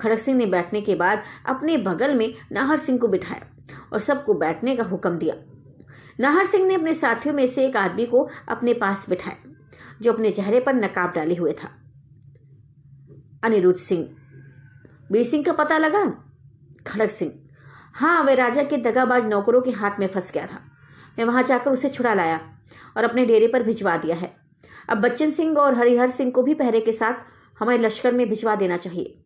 खड़क 0.00 0.18
सिंह 0.18 0.38
ने 0.38 0.46
बैठने 0.46 0.80
के 0.80 0.94
बाद 0.94 1.22
अपने 1.46 1.76
बगल 1.76 2.14
में 2.14 2.34
नाहर 2.52 2.76
सिंह 2.76 2.98
को 2.98 3.08
बिठाया 3.08 3.46
और 3.92 3.98
सबको 3.98 4.34
बैठने 4.34 4.76
का 4.76 4.84
हुक्म 4.84 5.18
दिया। 5.18 5.34
नाहर 6.20 6.44
सिंह 6.44 6.66
ने 6.66 6.74
अपने 6.74 6.94
साथियों 6.94 7.34
में 7.34 7.46
से 7.46 7.66
एक 7.66 7.76
आदमी 7.76 8.06
को 8.06 8.28
अपने 8.48 8.74
पास 8.74 9.08
बिठाया, 9.08 9.36
जो 10.02 10.12
अपने 10.12 10.30
चेहरे 10.30 10.60
पर 10.60 10.74
नकाब 10.74 11.12
डाले 11.14 11.34
हुए 11.34 11.52
था। 11.52 11.68
अनिरुद्ध 13.44 13.78
सिंह, 13.78 14.08
वीर 15.12 15.24
सिंह 15.24 15.44
का 15.44 15.52
पता 15.52 15.78
लगा? 15.78 16.04
खड़क 16.86 17.10
सिंह 17.10 17.32
हाँ 17.94 18.22
वह 18.22 18.34
राजा 18.34 18.62
के 18.62 18.76
दगाबाज 18.76 19.24
नौकरों 19.24 19.60
के 19.60 19.70
हाथ 19.70 20.00
में 20.00 20.06
फंस 20.06 20.30
गया 20.32 20.46
था। 20.46 20.60
मैं 21.18 21.24
वहाँ 21.24 21.42
जाकर 21.42 21.70
उसे 21.70 21.88
छुड़ा 21.88 22.14
लाया 22.14 22.40
और 22.96 23.04
अपने 23.04 23.24
डेरे 23.26 23.46
पर 23.46 23.62
भिजवा 23.62 23.96
दिया 23.96 24.16
है। 24.16 24.36
अब 24.88 24.98
बच्चन 24.98 25.30
सिंह 25.30 25.58
और 25.58 25.74
हरिहर 25.74 26.10
सिंह 26.10 26.30
को 26.30 26.42
भी 26.42 26.54
पहरे 26.54 26.80
के 26.80 26.92
साथ 26.92 27.14
हमारे 27.60 27.78
लश्कर 27.78 28.12
में 28.12 28.28
भिजवा 28.28 28.54
देना 28.56 28.76
चाहिए। 28.76 29.24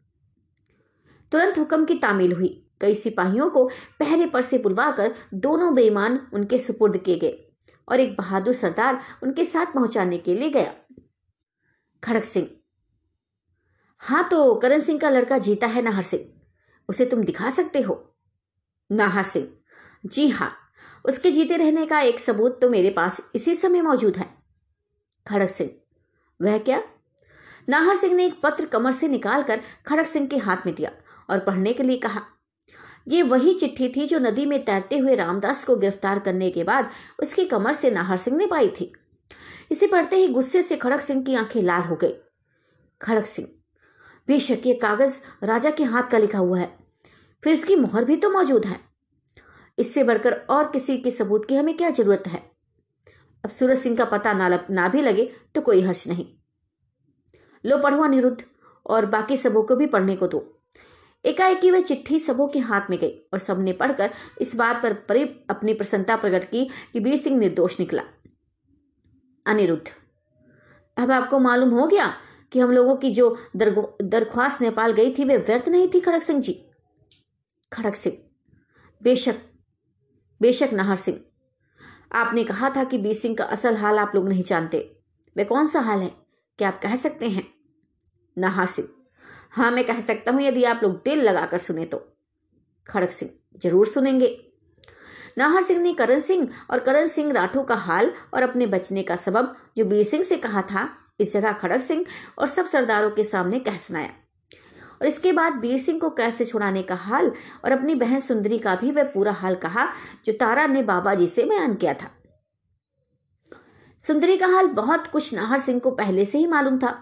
तुरंत 1.32 1.58
हुक्म 1.58 1.84
की 1.84 1.94
तामील 1.94 2.32
हुई। 2.32 2.58
कई 2.81 2.94
सिपाहियों 2.94 3.50
को 3.50 3.64
पहरे 4.00 4.26
पर 4.26 4.43
से 4.43 4.58
बुलवाकर 4.58 5.14
दोनों 5.34 5.75
बेईमान 5.75 6.26
उनके 6.34 6.58
सुपुर्द 6.58 6.96
किए 6.96 7.17
गए 7.17 7.52
और 7.88 8.00
एक 8.00 8.17
बहादुर 8.17 8.55
सरदार 8.55 9.00
उनके 9.23 9.44
साथ 9.44 9.67
पहुँचाने 9.67 10.19
के 10.19 10.34
लिए 10.34 10.49
गया। 10.49 10.75
खड़क 12.02 12.25
सिंह। 12.25 12.49
हाँ 13.99 14.29
तो 14.29 14.55
करण 14.55 14.81
सिंह 14.81 14.99
का 14.99 15.11
लड़का 15.11 15.38
जीता 15.38 15.67
है 15.67 15.82
नाहर 15.82 16.02
सिंह। 16.02 16.25
उसे 16.88 17.05
तुम 17.06 17.23
दिखा 17.25 17.50
सकते 17.50 17.81
हो? 17.81 18.14
नाहर 18.93 19.23
सिंह। 19.23 19.49
जी 20.06 20.29
हाँ 20.29 20.52
उसके 21.05 21.31
जीते 21.31 21.56
रहने 21.56 21.86
का 21.86 22.01
एक 22.01 22.20
सबूत 22.20 22.60
तो 22.60 22.70
मेरे 22.70 22.91
पास 22.91 23.20
इसी 23.34 23.55
समय 23.55 23.82
मौजूद 23.82 24.17
है। 24.17 24.29
खड़क 25.27 25.51
सिंह। 25.51 25.70
वह 26.41 26.58
क्या? 26.58 26.82
नाहर 27.69 27.96
सिंह 27.96 28.15
ने 28.15 28.27
एक 28.27 28.41
पत्र 28.43 28.67
कमर 28.67 28.93
से 28.93 29.08
निकालकर 29.08 29.60
खड़क 29.86 30.06
सिंह 30.06 30.27
के 30.27 30.36
हाथ 30.36 30.67
में 30.67 30.74
दिया। 30.74 30.91
और 31.31 31.38
पढ़ने 31.38 31.72
के 31.72 31.82
लिए 31.82 31.96
कहा। 31.96 32.22
ये 33.08 33.22
वही 33.22 33.55
चिट्ठी 33.55 33.88
थी 33.88 34.06
जो 34.06 34.19
नदी 34.19 34.46
में 34.46 34.64
तैरते 34.64 34.98
हुए 34.98 35.14
रामदास 35.14 35.64
को 35.64 35.76
गिरफ़्तार 35.76 36.19
करने 36.19 36.50
के 36.50 36.64
बाद 36.64 36.91
उसकी 37.19 37.44
कमर 37.44 37.72
से 37.72 37.91
नाहर 37.91 38.17
सिंह 38.17 38.36
ने 38.36 38.46
पाई 38.46 38.69
थी। 38.70 38.93
इसे 39.70 39.86
पढ़ते 39.86 40.17
ही 40.17 40.29
गुस्से 40.29 40.62
से 40.62 40.76
खड़क 40.76 41.00
सिंह 41.00 41.22
की 41.24 41.34
आँखें 41.34 41.62
लाल 41.62 41.82
हो 41.82 41.96
गई। 41.96 42.14
खड़क 43.00 43.26
सिंह 43.26 43.48
बेशक 44.29 44.67
ये 44.67 44.74
कागज़ 44.74 45.19
राजा 45.44 45.70
के 45.70 45.84
हाथ 45.84 46.02
का 46.02 46.19
लिखा 46.19 46.38
हुआ 46.38 46.58
है 46.58 46.70
फिर 47.43 47.55
उसकी 47.55 47.76
मोहर 47.76 48.05
भी 48.05 48.17
तो 48.17 48.31
मौजूद 48.31 48.67
है। 48.67 48.79
इससे 49.79 50.05
बढ़कर 50.05 50.32
और 50.50 50.70
किसी 50.70 50.96
के 50.98 51.10
सबूत 51.10 51.44
की 51.44 51.56
हमें 51.56 51.76
क्या 51.76 51.91
ज़रूरत 51.91 52.24
है? 52.26 52.43
अब 53.44 53.50
सूरज 53.50 53.79
सिंह 53.79 53.96
का 53.96 54.05
पता 54.05 54.32
ना, 54.32 54.48
लग, 54.48 54.67
ना 54.70 54.88
भी 54.88 55.02
लगे 55.02 55.31
तो 55.55 55.60
कोई 55.60 55.82
हर्ष 55.82 56.06
नहीं। 56.08 56.26
लो 57.64 57.79
पढ़ो 57.79 58.02
अनिरुद्ध 58.02 58.43
और 58.86 59.06
बाकी 59.06 59.36
सबों 59.36 59.62
को 59.62 59.76
भी 59.76 59.86
पढ़ने 59.86 60.17
को 60.17 60.26
दो। 60.26 60.52
एकाएकी 61.24 61.70
वह 61.70 61.81
चिट्ठी 61.81 62.19
सबों 62.19 62.48
के 62.48 62.58
हाथ 62.58 62.91
में 62.91 62.98
गई 62.98 63.10
और 63.32 63.38
सबने 63.38 63.72
पढ़कर 63.72 64.10
इस 64.41 64.55
बात 64.56 64.82
पर 64.82 64.93
अपनी 65.50 65.74
प्रसन्नता 65.74 66.17
प्रकट 66.17 66.50
की 66.50 66.64
कि 66.93 67.00
वीर 67.00 67.17
सिंह 67.17 67.38
निर्दोष 67.38 67.79
निकला। 67.81 68.02
अनिरुद्ध, 69.46 69.91
अब 70.96 71.10
आपको 71.10 71.38
मालूम 71.38 71.70
हो 71.70 71.86
गया 71.86 72.12
कि 72.52 72.60
हम 72.60 72.70
लोगों 72.70 72.96
की 72.96 73.10
जो 73.10 73.36
दरख्वास्त 73.56 74.60
नेपाल 74.62 74.93
गई 74.93 75.14
थी, 75.14 75.24
वे 75.24 75.36
व्यर्थ 75.36 75.69
नहीं 75.69 75.88
थी, 75.88 76.00
खड़क 76.00 76.22
सिंह 76.22 76.41
जी? 76.41 76.52
खड़क 77.72 77.94
सिंह, 77.94 78.17
बेशक 79.02 79.36
बेशक 80.41 80.70
नाहर 80.72 80.96
सिंह। 80.96 81.20
आपने 82.12 82.44
कहा 82.44 82.70
था 82.70 82.84
कि 82.84 82.98
बी 82.98 83.14
सिंह 83.14 83.34
का 83.36 83.44
असल 83.44 83.76
हाल 83.76 83.98
आप 83.98 84.12
लोग 84.14 84.29
नहीं 84.29 84.43
जानते। 84.43 84.79
वे 85.36 85.44
कौन 85.44 85.67
सा 85.67 85.81
हाल 85.81 86.00
है? 86.00 86.10
क्या 86.58 86.69
आप 86.69 86.81
कह 86.82 86.96
सकते 86.96 87.29
हैं? 87.29 87.44
नाहर 88.38 88.67
सिंह 88.67 88.88
हाँ 89.53 89.71
मैं 89.71 89.85
कह 89.85 90.01
सकता 90.01 90.32
हूँ, 90.32 90.43
यदि 90.43 90.65
आप 90.65 90.81
लोग 90.82 90.93
दिल 91.05 91.23
लगाकर 91.23 91.59
सुने 91.59 91.85
तो। 91.85 91.99
खड़क 92.87 93.11
सिंह 93.11 93.31
ज़रूर 93.63 93.87
सुनेंगे। 93.87 94.37
नाहर 95.39 95.63
सिंह 95.63 95.81
ने 95.81 95.93
करण 95.94 96.21
सिंह 96.21 96.49
और 96.71 96.81
करण 96.81 97.06
सिंह 97.06 97.32
राठौर 97.32 97.65
का 97.65 97.75
हाल 97.77 98.13
और 98.35 98.43
अपने 98.43 98.67
बचने 98.67 99.03
का 99.03 99.17
सबब 99.17 99.55
जो 99.77 99.85
बीर 99.85 100.03
सिंह 100.05 100.23
से 100.23 100.37
कहा 100.37 100.63
था, 100.63 100.89
इस 101.21 101.32
जगह 101.32 101.53
खड़क 101.53 101.81
सिंह 101.81 102.05
और 102.39 102.47
सब 102.47 102.67
सरदारों 102.67 103.11
के 103.11 103.25
सामने 103.25 103.59
कह 103.61 103.77
सुनाया। 103.77 104.11
और 105.01 105.06
इसके 105.06 105.32
बाद 105.32 105.53
बीर 105.53 105.79
सिंह 105.79 105.99
को 106.01 106.11
कैसे 106.11 106.44
छुड़ाने 106.44 106.82
का 106.82 106.94
हाल 106.94 107.32
और 107.65 107.73
अपनी 107.73 107.94
बहन 107.94 108.21
सुंदरी 108.21 108.59
का 108.59 108.75
भी 108.75 108.91
वह 108.91 109.05
पूरा 109.05 109.32
हाल 109.32 109.55
कहा, 109.55 109.87
जो 110.27 110.32
तारा 110.32 110.67
ने 110.67 110.82
बाबा 110.82 111.15
जी 111.15 111.27
से 111.27 111.44
बयान 111.44 111.75
किया 111.75 111.94
था। 111.94 112.11
सुंदरी 114.05 114.37
का 114.37 114.47
हाल 114.47 114.67
बहुत 114.67 115.06
कुछ 115.06 115.32
नाहर 115.35 115.59
सिंह 115.59 115.81
को 115.81 115.91
पहले 115.93 116.25
से 116.25 116.39
ही 116.39 116.47
मालूम 116.47 116.79
था। 116.79 116.99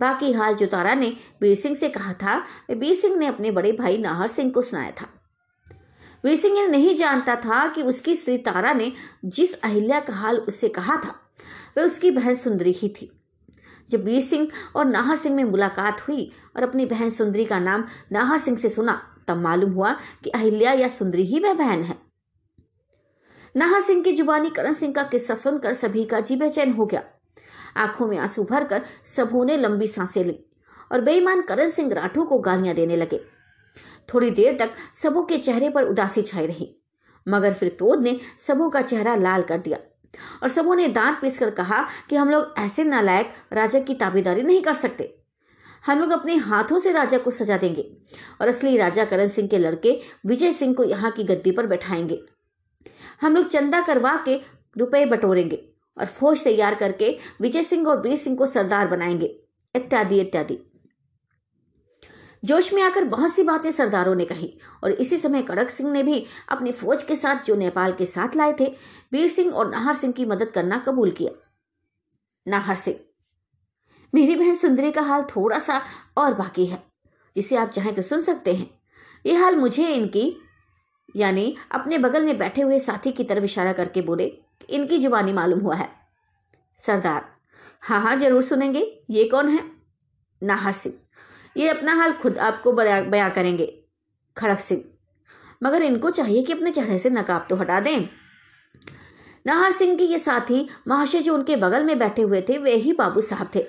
बाकी 0.00 0.32
हाल 0.32 0.54
जो 0.54 0.66
तारा 0.66 0.94
ने 0.94 1.08
वीर 1.42 1.54
सिंह 1.56 1.76
से 1.76 1.88
कहा 1.88 2.12
था 2.12 2.36
वीर 2.70 2.94
सिंह 2.94 3.16
ने 3.16 3.26
अपने 3.26 3.50
बड़े 3.50 3.72
भाई 3.72 3.98
नाहर 3.98 4.28
सिंह 4.28 4.50
को 4.50 4.62
सुनाया 4.62 4.90
था। 4.90 5.08
वीर 6.24 6.36
सिंह 6.36 6.66
नहीं 6.68 6.94
जानता 6.96 7.36
था 7.36 7.66
कि 7.68 7.82
उसकी 7.82 8.14
स्त्री 8.16 8.38
तारा 8.38 8.72
ने 8.72 8.92
जिस 9.24 9.54
अहिल्या 9.54 10.00
का 10.00 10.14
हाल 10.14 10.38
उससे 10.38 10.68
कहा 10.68 10.96
था, 10.96 11.14
वह 11.78 11.84
उसकी 11.84 12.10
बहन 12.10 12.34
सुंदरी 12.34 12.72
ही 12.72 12.88
थी। 12.90 13.10
जब 13.90 14.04
वीर 14.04 14.20
सिंह 14.20 14.48
और 14.76 14.84
नाहर 14.84 15.16
सिंह 15.16 15.34
में 15.36 15.44
मुलाकात 15.44 16.00
हुई 16.08 16.30
और 16.56 16.62
अपनी 16.62 16.86
बहन 16.86 17.10
सुंदरी 17.10 17.44
का 17.44 17.58
नाम 17.58 17.84
नाहर 18.12 18.38
सिंह 18.38 18.56
से 18.56 18.68
सुना, 18.68 19.00
तब 19.28 19.36
मालूम 19.36 19.72
हुआ 19.72 19.92
कि 20.24 20.30
अहिल्या 20.30 20.72
या 20.72 20.88
सुंदरी 20.88 21.24
ही 21.24 21.38
वह 21.40 21.54
बहन 21.54 21.82
है। 21.82 21.96
नाहर 23.54 23.80
सिंह 23.80 24.02
की 24.02 24.12
जुबानी 24.12 24.50
करण 24.50 24.72
सिंह 24.72 24.92
का 24.92 25.02
किस्सा 25.02 25.34
सुनकर 25.34 25.72
सभी 25.74 26.04
का 26.04 26.20
जी 26.20 26.36
बेचैन 26.36 26.72
हो 26.72 26.86
गया। 26.86 27.02
आँखों 27.78 28.06
में 28.06 28.16
आँसू 28.18 28.44
भरकर 28.44 28.82
सबों 29.06 29.44
ने 29.44 29.56
लंबी 29.56 29.86
साँसें 29.86 30.22
ली 30.24 30.38
और 30.92 31.00
बेईमान 31.00 31.42
करण 31.42 31.68
सिंह 31.68 31.92
राठौर 31.94 32.26
को 32.26 32.38
गालियाँ 32.38 32.74
देने 32.74 32.96
लगे। 32.96 33.20
थोड़ी 34.08 34.30
देर 34.30 34.56
तक 34.58 34.70
सबों 34.94 35.22
के 35.22 35.38
चेहरे 35.38 35.68
पर 35.70 35.84
उदासी 35.84 36.22
छाई 36.22 36.46
रही, 36.46 36.74
मगर 37.26 37.54
फिर 37.54 37.68
क्रोध 37.68 38.02
ने 38.02 38.18
सबों 38.38 38.70
का 38.70 38.82
चेहरा 38.82 39.14
लाल 39.14 39.42
कर 39.42 39.58
दिया 39.58 39.78
और 40.42 40.48
सबों 40.48 40.74
ने 40.74 40.88
दांत 40.88 41.18
पीसकर 41.22 41.50
कहा 41.50 41.82
कि 42.10 42.16
हम 42.16 42.30
लोग 42.30 42.54
ऐसे 42.58 42.84
नालायक 42.84 43.32
राजा 43.52 43.80
की 43.80 43.94
ताबेदारी 43.94 44.42
नहीं 44.42 44.62
कर 44.62 44.74
सकते। 44.74 45.14
हम 45.86 45.98
लोग 45.98 46.10
अपने 46.10 46.34
हाथों 46.36 46.78
से 46.78 46.92
राजा 46.92 47.18
को 47.18 47.30
सजा 47.30 47.56
देंगे 47.58 47.82
और 48.40 48.48
असली 48.48 48.76
राजा 48.76 49.04
करण 49.04 49.28
सिंह 49.28 49.48
के 49.48 49.58
लड़के 49.58 50.00
विजय 50.26 50.52
सिंह 50.52 50.74
को 50.74 50.84
यहाँ 50.84 51.10
की 51.10 51.24
गद्दी 51.24 51.50
पर 51.50 51.66
बैठाएँगे। 51.66 52.20
हम 53.20 53.36
लोग 53.36 53.48
चंदा 53.48 53.80
करवा 53.80 54.16
के 54.24 54.40
रुपए 54.78 55.04
बटोरेंगे। 55.06 55.64
और 55.98 56.06
फौज 56.06 56.44
तैयार 56.44 56.74
करके 56.74 57.16
विजय 57.40 57.62
सिंह 57.62 57.88
और 57.88 58.00
वीर 58.00 58.16
सिंह 58.16 58.36
को 58.36 58.46
सरदार 58.46 58.88
बनाएँगे। 58.88 59.26
इत्यादि 59.74 60.20
इत्यादि। 60.20 60.58
जोश 62.44 62.72
में 62.72 62.82
आकर 62.82 63.04
बहुत 63.04 63.32
सी 63.32 63.42
बातें 63.42 63.70
सरदारों 63.70 64.14
ने 64.14 64.24
कही 64.24 64.52
और 64.84 64.90
इसी 64.90 65.16
समय 65.16 65.42
कड़क 65.42 65.70
सिंह 65.70 65.90
ने 65.92 66.02
भी 66.02 66.24
अपनी 66.48 66.72
फौज 66.72 67.02
के 67.02 67.16
साथ 67.16 67.44
जो 67.44 67.54
नेपाल 67.54 67.92
के 67.92 68.06
साथ 68.06 68.36
लाए 68.36 68.54
थे, 68.60 68.66
वीर 69.12 69.28
सिंह 69.28 69.52
और 69.54 69.70
नाहर 69.70 69.94
सिंह 69.94 70.12
की 70.12 70.24
मदद 70.24 70.50
करना 70.50 70.78
कबूल 70.78 71.10
किया। 71.10 71.32
नाहर 72.46 72.74
सिंह, 72.74 72.96
मेरी 74.12 74.36
बहन 74.36 74.54
सुंदरी 74.54 74.90
का 74.92 75.02
हाल 75.02 75.22
थोड़ा 75.26 75.58
सा 75.58 75.80
और 76.16 76.34
बाकी 76.34 76.66
है, 76.66 76.82
इसे 77.36 77.56
आप 77.56 77.68
चाहें 77.68 77.94
तो 77.94 78.02
सुन 78.02 78.20
सकते 78.20 78.52
हैं। 78.52 78.70
यह 79.26 79.42
हाल 79.42 79.56
मुझे 79.56 79.88
इनकी, 79.88 80.36
यानी 81.16 81.56
अपने 81.72 81.98
बगल 81.98 82.24
में 82.24 82.38
बैठे 82.38 82.62
हुए 82.62 82.78
साथी 82.78 83.12
की 83.12 83.24
तरफ़ 83.24 83.44
इशारा 83.44 83.72
करके 83.72 84.02
बोले 84.02 84.26
इनकी 84.68 84.98
जुबानी 84.98 85.32
मालूम 85.32 85.60
हुआ 85.60 85.74
है। 85.74 85.88
सरदार 86.78 87.24
हाँ 87.82 88.00
हाँ 88.00 88.16
ज़रूर 88.16 88.42
सुनेंगे। 88.42 88.80
ये 89.10 89.24
कौन 89.24 89.48
है? 89.48 89.62
नाहर 90.42 90.72
सिंह। 90.72 90.94
ये 91.56 91.68
अपना 91.68 91.94
हाल 91.94 92.12
खुद 92.12 92.38
आपको 92.38 92.72
बयां 92.72 93.30
करेंगे। 93.30 93.66
खड़क 94.36 94.58
सिंह। 94.58 94.82
मगर 95.62 95.82
इनको 95.82 96.10
चाहिए 96.10 96.42
कि 96.42 96.52
अपने 96.52 96.70
चेहरे 96.72 96.98
से 96.98 97.10
नकाब 97.10 97.46
तो 97.50 97.56
हटा 97.56 97.80
दें। 97.80 98.08
नाहर 99.46 99.72
सिंह 99.72 99.96
के 99.98 100.04
ये 100.04 100.18
साथी, 100.18 100.68
महाशय 100.88 101.20
जो 101.20 101.34
उनके 101.34 101.56
बगल 101.56 101.84
में 101.84 101.98
बैठे 101.98 102.22
हुए 102.22 102.40
थे, 102.48 102.58
वे 102.58 102.74
ही 102.74 102.92
बाबू 102.92 103.20
साहब 103.20 103.50
थे, 103.54 103.64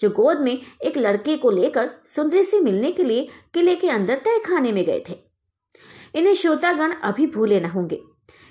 जो 0.00 0.10
गोद 0.10 0.40
में 0.40 0.60
एक 0.82 0.96
लड़के 0.98 1.36
को 1.36 1.50
लेकर 1.50 1.90
सुंदरी 2.06 2.42
से 2.44 2.60
मिलने 2.60 2.92
के 2.92 3.04
लिए 3.04 3.28
किले 3.54 3.76
के 3.76 3.88
अंदर 3.88 4.16
तय 4.16 4.38
खाने 4.38 4.72
में 4.72 4.84
गए 4.84 5.02
थे। 5.08 5.18
इन्हें 6.14 6.34
श्रोतागण 6.34 6.92
अभी 6.92 7.26
भूले 7.26 7.60
न 7.60 7.66
होंगे। 7.66 8.00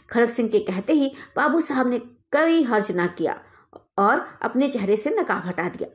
खड़ग 0.09 0.29
सिंह 0.29 0.49
के 0.49 0.59
कहते 0.59 0.93
ही 0.93 1.11
बाबू 1.35 1.61
साहब 1.61 1.87
ने 1.87 1.99
कई 2.31 2.63
हर्ज 2.63 2.91
ना 2.91 3.07
किया 3.07 3.39
और 3.97 4.25
अपने 4.41 4.67
चेहरे 4.67 4.97
से 4.97 5.09
नकाब 5.09 5.45
हटा 5.45 5.67
दिया। 5.69 5.89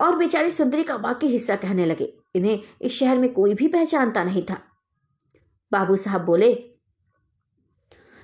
और 0.00 0.16
बेचारी 0.16 0.50
सुंदरी 0.50 0.82
का 0.82 0.96
बाकी 0.96 1.26
हिस्सा 1.26 1.56
कहने 1.56 1.86
लगे। 1.86 2.12
इन्हें 2.34 2.60
इस 2.82 2.92
शहर 2.92 3.18
में 3.18 3.32
कोई 3.34 3.54
भी 3.54 3.68
पहचानता 3.68 4.24
नहीं 4.24 4.42
था। 4.42 4.58
बाबू 5.72 5.96
साहब 5.96 6.24
बोले, 6.24 6.52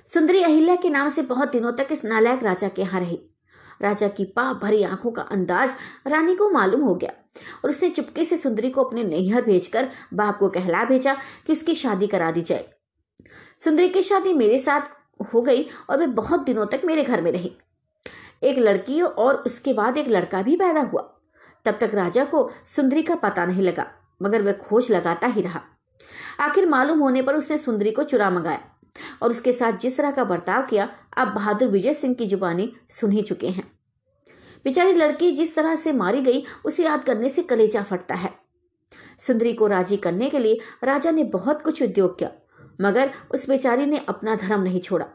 सुंदरी 0.07 0.41
अहिल्या 0.43 0.75
के 0.75 0.89
नाम 0.89 1.09
से 1.09 1.21
बहुत 1.21 1.51
दिनों 1.51 1.71
तक 1.71 1.87
इस 1.91 2.03
नालायक 2.05 2.43
राजा 2.43 2.67
के 2.67 2.81
यहाँ 2.81 2.99
रही। 2.99 3.19
राजा 3.81 4.07
की 4.07 4.25
पाप 4.25 4.57
भरी 4.57 4.83
आँखों 4.83 5.11
का 5.11 5.21
अंदाज 5.21 5.73
रानी 6.07 6.35
को 6.35 6.49
मालूम 6.49 6.81
हो 6.81 6.95
गया 6.95 7.13
और 7.63 7.69
उसने 7.69 7.89
चुपके 7.89 8.25
से 8.25 8.37
सुंदरी 8.37 8.69
को 8.69 8.83
अपने 8.83 9.03
नैहर 9.03 9.41
भेजकर 9.41 9.89
बाप 10.13 10.37
को 10.39 10.49
कहला 10.49 10.83
भेजा 10.83 11.13
कि 11.47 11.53
उसकी 11.53 11.75
शादी 11.75 12.07
करा 12.07 12.31
दी 12.31 12.41
जाए। 12.41 12.69
सुंदरी 13.57 13.89
की 13.89 14.01
शादी 14.01 14.33
मेरे 14.33 14.59
साथ 14.59 14.81
हो 15.33 15.41
गई 15.41 15.67
और 15.89 15.99
वे 15.99 16.07
बहुत 16.07 16.39
दिनों 16.39 16.65
तक 16.65 16.81
मेरे 16.85 17.03
घर 17.03 17.21
में 17.21 17.31
रही। 17.31 17.51
एक 18.43 18.57
लड़की 18.57 19.01
और 19.01 19.35
उसके 19.35 19.73
बाद 19.73 19.97
एक 19.97 20.07
लड़का 20.07 20.41
भी 20.41 20.55
पैदा 20.55 20.81
हुआ। 20.81 21.01
तब 21.65 21.77
तक 21.81 21.91
राजा 21.93 22.25
को 22.25 22.51
सुंदरी 22.65 23.01
का 23.01 23.15
पता 23.15 23.45
नहीं 23.45 23.61
लगा, 23.61 23.87
मगर 24.21 24.41
वह 24.41 24.51
खोज 24.51 24.91
लगाता 24.91 25.27
ही 25.27 25.41
रहा। 25.41 25.61
आखिर 26.39 26.69
मालूम 26.69 26.99
होने 26.99 27.21
पर 27.21 27.35
उसने 27.35 27.57
सुंदरी 27.57 27.91
को 27.91 28.03
चुरा 28.03 28.29
मंगाया 28.29 28.61
और 29.23 29.29
उसके 29.29 29.53
साथ 29.53 29.73
जिस 29.73 29.97
तरह 29.97 30.11
का 30.11 30.23
बर्ताव 30.23 30.65
किया, 30.65 30.89
अब 31.17 31.27
बहादुर 31.27 31.67
विजय 31.67 31.93
सिंह 31.93 32.15
की 32.15 32.25
जुबानी 32.25 32.73
सुन 32.89 33.11
ही 33.11 33.21
चुके 33.21 33.47
हैं। 33.47 33.71
बेचारी 34.63 34.93
लड़की 34.93 35.31
जिस 35.31 35.55
तरह 35.55 35.75
से 35.75 35.91
मारी 35.91 36.21
गई, 36.21 36.43
उसे 36.65 36.83
याद 36.83 37.03
करने 37.03 37.29
से 37.29 37.43
कलेजा 37.43 37.83
फटता 37.83 38.15
है। 38.15 38.33
सुंदरी 39.19 39.53
को 39.53 39.67
राज़ी 39.67 39.97
करने 39.97 40.29
के 40.29 40.39
लिए 40.39 40.59
राजा 40.83 41.11
ने 41.11 41.23
बहुत 41.23 41.61
कुछ 41.61 41.81
उद्योग 41.83 42.19
किया। 42.19 42.31
मगर 42.81 43.11
उस 43.31 43.47
बेचारी 43.49 43.85
ने 43.85 43.97
अपना 44.09 44.35
धर्म 44.35 44.61
नहीं 44.61 44.79
छोड़ा। 44.79 45.05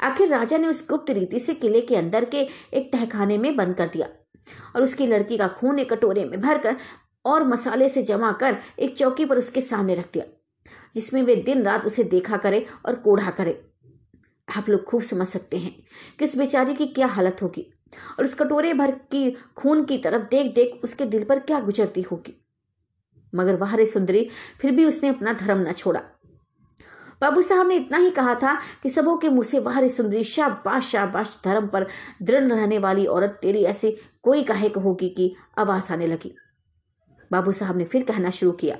आखिर 0.00 0.28
राजा 0.28 0.58
ने 0.58 0.66
उस 0.66 0.86
गुप्त 0.88 1.10
रीति 1.10 1.40
से 1.40 1.54
किले 1.54 1.80
के 1.80 1.96
अंदर 1.96 2.24
के 2.24 2.46
एक 2.74 2.92
तहखाने 2.92 3.38
में 3.38 3.54
बंद 3.56 3.74
कर 3.74 3.88
दिया 3.88 4.08
और 4.76 4.82
उसकी 4.82 5.06
लड़की 5.06 5.36
का 5.38 5.48
खून 5.48 5.78
एक 5.78 5.92
कटोरे 5.92 6.24
में 6.24 6.40
भरकर 6.40 6.76
और 7.24 7.46
मसाले 7.46 7.88
से 7.88 8.02
जमा 8.02 8.32
कर 8.32 8.56
एक 8.78 8.96
चौकी 8.96 9.24
पर 9.24 9.38
उसके 9.38 9.60
सामने 9.60 9.94
रख 9.94 10.12
दिया, 10.12 10.24
जिसमें 10.94 11.22
वे 11.22 11.36
दिन 11.36 11.62
रात 11.62 11.84
उसे 11.84 12.04
देखा 12.04 12.36
करे 12.36 12.64
और 12.86 12.94
कोढ़ा 12.94 13.30
करे। 13.30 13.60
आप 14.48 14.68
लोग 14.68 14.84
खूब 14.84 15.02
समझ 15.02 15.26
सकते 15.26 15.56
हैं 15.56 15.74
कि 16.18 16.24
उस 16.24 16.36
बेचारी 16.36 16.74
की 16.74 16.86
क्या 16.86 17.06
हालत 17.06 17.42
होगी 17.42 17.66
और 18.18 18.24
उस 18.24 18.34
कटोरे 18.34 18.72
भर 18.74 18.90
की 18.90 19.30
खून 19.56 19.84
की 19.84 19.98
तरफ़ 19.98 20.22
देख 20.22 20.54
देख 20.54 20.80
उसके 20.84 21.04
दिल 21.04 21.24
पर 21.24 21.38
क्या 21.38 21.60
गुजरती 21.60 22.02
होगी। 22.02 22.34
मगर 23.32 23.56
वाह 23.56 23.74
रे 23.76 23.86
सुंदरी, 23.86 24.28
फिर 24.60 24.70
भी 24.70 24.84
उसने 24.84 25.08
अपना 25.08 25.32
धर्म 25.32 25.68
न 25.68 25.72
छोड़ा। 25.72 26.00
बाबू 27.22 27.42
साहब 27.42 27.66
ने 27.66 27.76
इतना 27.76 27.98
ही 27.98 28.10
कहा 28.10 28.34
था 28.34 28.54
कि 28.82 28.90
सबों 28.90 29.16
के 29.16 29.28
मुँह 29.28 29.44
से 29.44 29.58
वाह 29.58 29.78
रे 29.78 29.88
सुंदरी 29.88 30.24
शाबाश 30.24 30.90
शाबाश 30.90 31.40
धर्म 31.44 31.66
पर 31.66 31.86
दृढ़ 32.22 32.44
रहने 32.44 32.78
वाली 32.78 33.06
औरत 33.06 33.38
तेरी 33.42 33.64
ऐसी 33.64 33.90
कोई 34.22 34.42
कहे 34.42 34.68
होगी 34.76 35.08
कि 35.08 35.34
आवाज़ 35.58 35.92
आने 35.92 36.06
लगी। 36.06 36.34
बाबू 37.30 37.52
साहब 37.52 37.76
ने 37.76 37.84
फिर 37.84 38.02
कहना 38.02 38.30
शुरू 38.30 38.52
किया। 38.52 38.76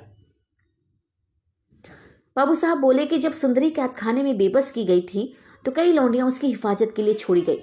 बाबू 2.36 2.54
साहब 2.54 2.78
बोले 2.78 3.06
कि 3.06 3.18
जब 3.18 3.32
सुंदरी 3.32 3.70
कैद 3.70 3.94
खाने 3.98 4.22
में 4.22 4.36
बेबस 4.38 4.70
की 4.70 4.84
गई 4.84 5.00
थी 5.00 5.34
तो 5.64 5.72
कई 5.72 5.92
लौंडियाँ 5.92 6.26
उसकी 6.26 6.46
हिफाजत 6.46 6.92
के 6.96 7.02
लिए 7.02 7.14
छोड़ी 7.14 7.40
गई। 7.40 7.60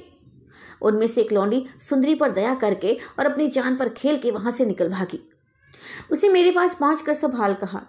उनमें 0.82 1.08
से 1.08 1.22
एक 1.22 1.32
लौंडी 1.32 1.65
सुंदरी 1.82 2.15
पर 2.15 2.32
दया 2.32 2.55
करके 2.55 2.98
और 3.20 3.25
अपनी 3.25 3.48
जान 3.48 3.75
पर 3.75 3.89
खेल 3.89 4.17
के 4.17 4.32
वहाँ 4.32 4.51
से 4.51 4.65
निकल 4.65 4.89
भागी। 4.89 5.20
उसे 6.12 6.29
मेरे 6.29 6.51
पास 6.51 6.75
पहुँच 6.75 7.01
कर 7.01 7.13
सब 7.13 7.36
हाल 7.36 7.53
कहा। 7.53 7.86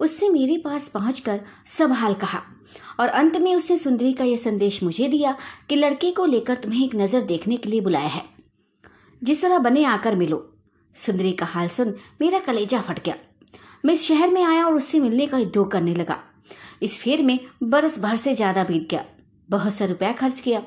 उसने 0.00 0.28
मेरे 0.28 0.56
पास 0.56 0.88
पहुंचकर 0.88 1.40
सब 1.66 1.92
हाल 1.92 2.14
कहा। 2.14 2.40
और 3.00 3.08
अंत 3.08 3.36
में 3.36 3.54
उसने 3.54 3.76
सुंदरी 3.78 4.12
का 4.12 4.24
यह 4.24 4.36
संदेश 4.36 4.82
मुझे 4.82 5.08
दिया 5.08 5.36
कि 5.68 5.76
लड़के 5.76 6.10
को 6.10 6.26
लेकर 6.26 6.56
तुम्हें 6.56 6.84
एक 6.84 6.94
नज़र 6.94 7.20
देखने 7.20 7.56
के 7.56 7.70
लिए 7.70 7.80
बुलाया 7.80 8.08
है। 8.08 8.22
जिस 9.22 9.42
तरह 9.42 9.58
बने 9.58 9.84
आकर 9.84 10.16
मिलो। 10.16 10.48
सुंदरी 10.96 11.32
का 11.32 11.46
हाल 11.46 11.68
सुन 11.68 11.94
मेरा 12.20 12.38
कलेजा 12.38 12.80
फट 12.80 13.04
गया। 13.04 13.14
मैं 13.84 13.96
शहर 13.96 14.30
में 14.30 14.42
आया 14.42 14.64
और 14.66 14.74
उससे 14.74 15.00
मिलने 15.00 15.26
का 15.26 15.38
उद्योग 15.38 15.70
करने 15.70 15.94
लगा। 15.94 16.18
इस 16.82 16.98
फेर 16.98 17.22
में 17.22 17.38
बरस 17.62 17.98
भर 17.98 18.16
से 18.16 18.34
ज़्यादा 18.34 18.64
बीत 18.64 18.88
गया। 18.90 19.04
बहुत 19.48 19.74
सा 19.74 19.84
रुपया 19.84 20.12
खर्च 20.12 20.40
किया 20.40 20.62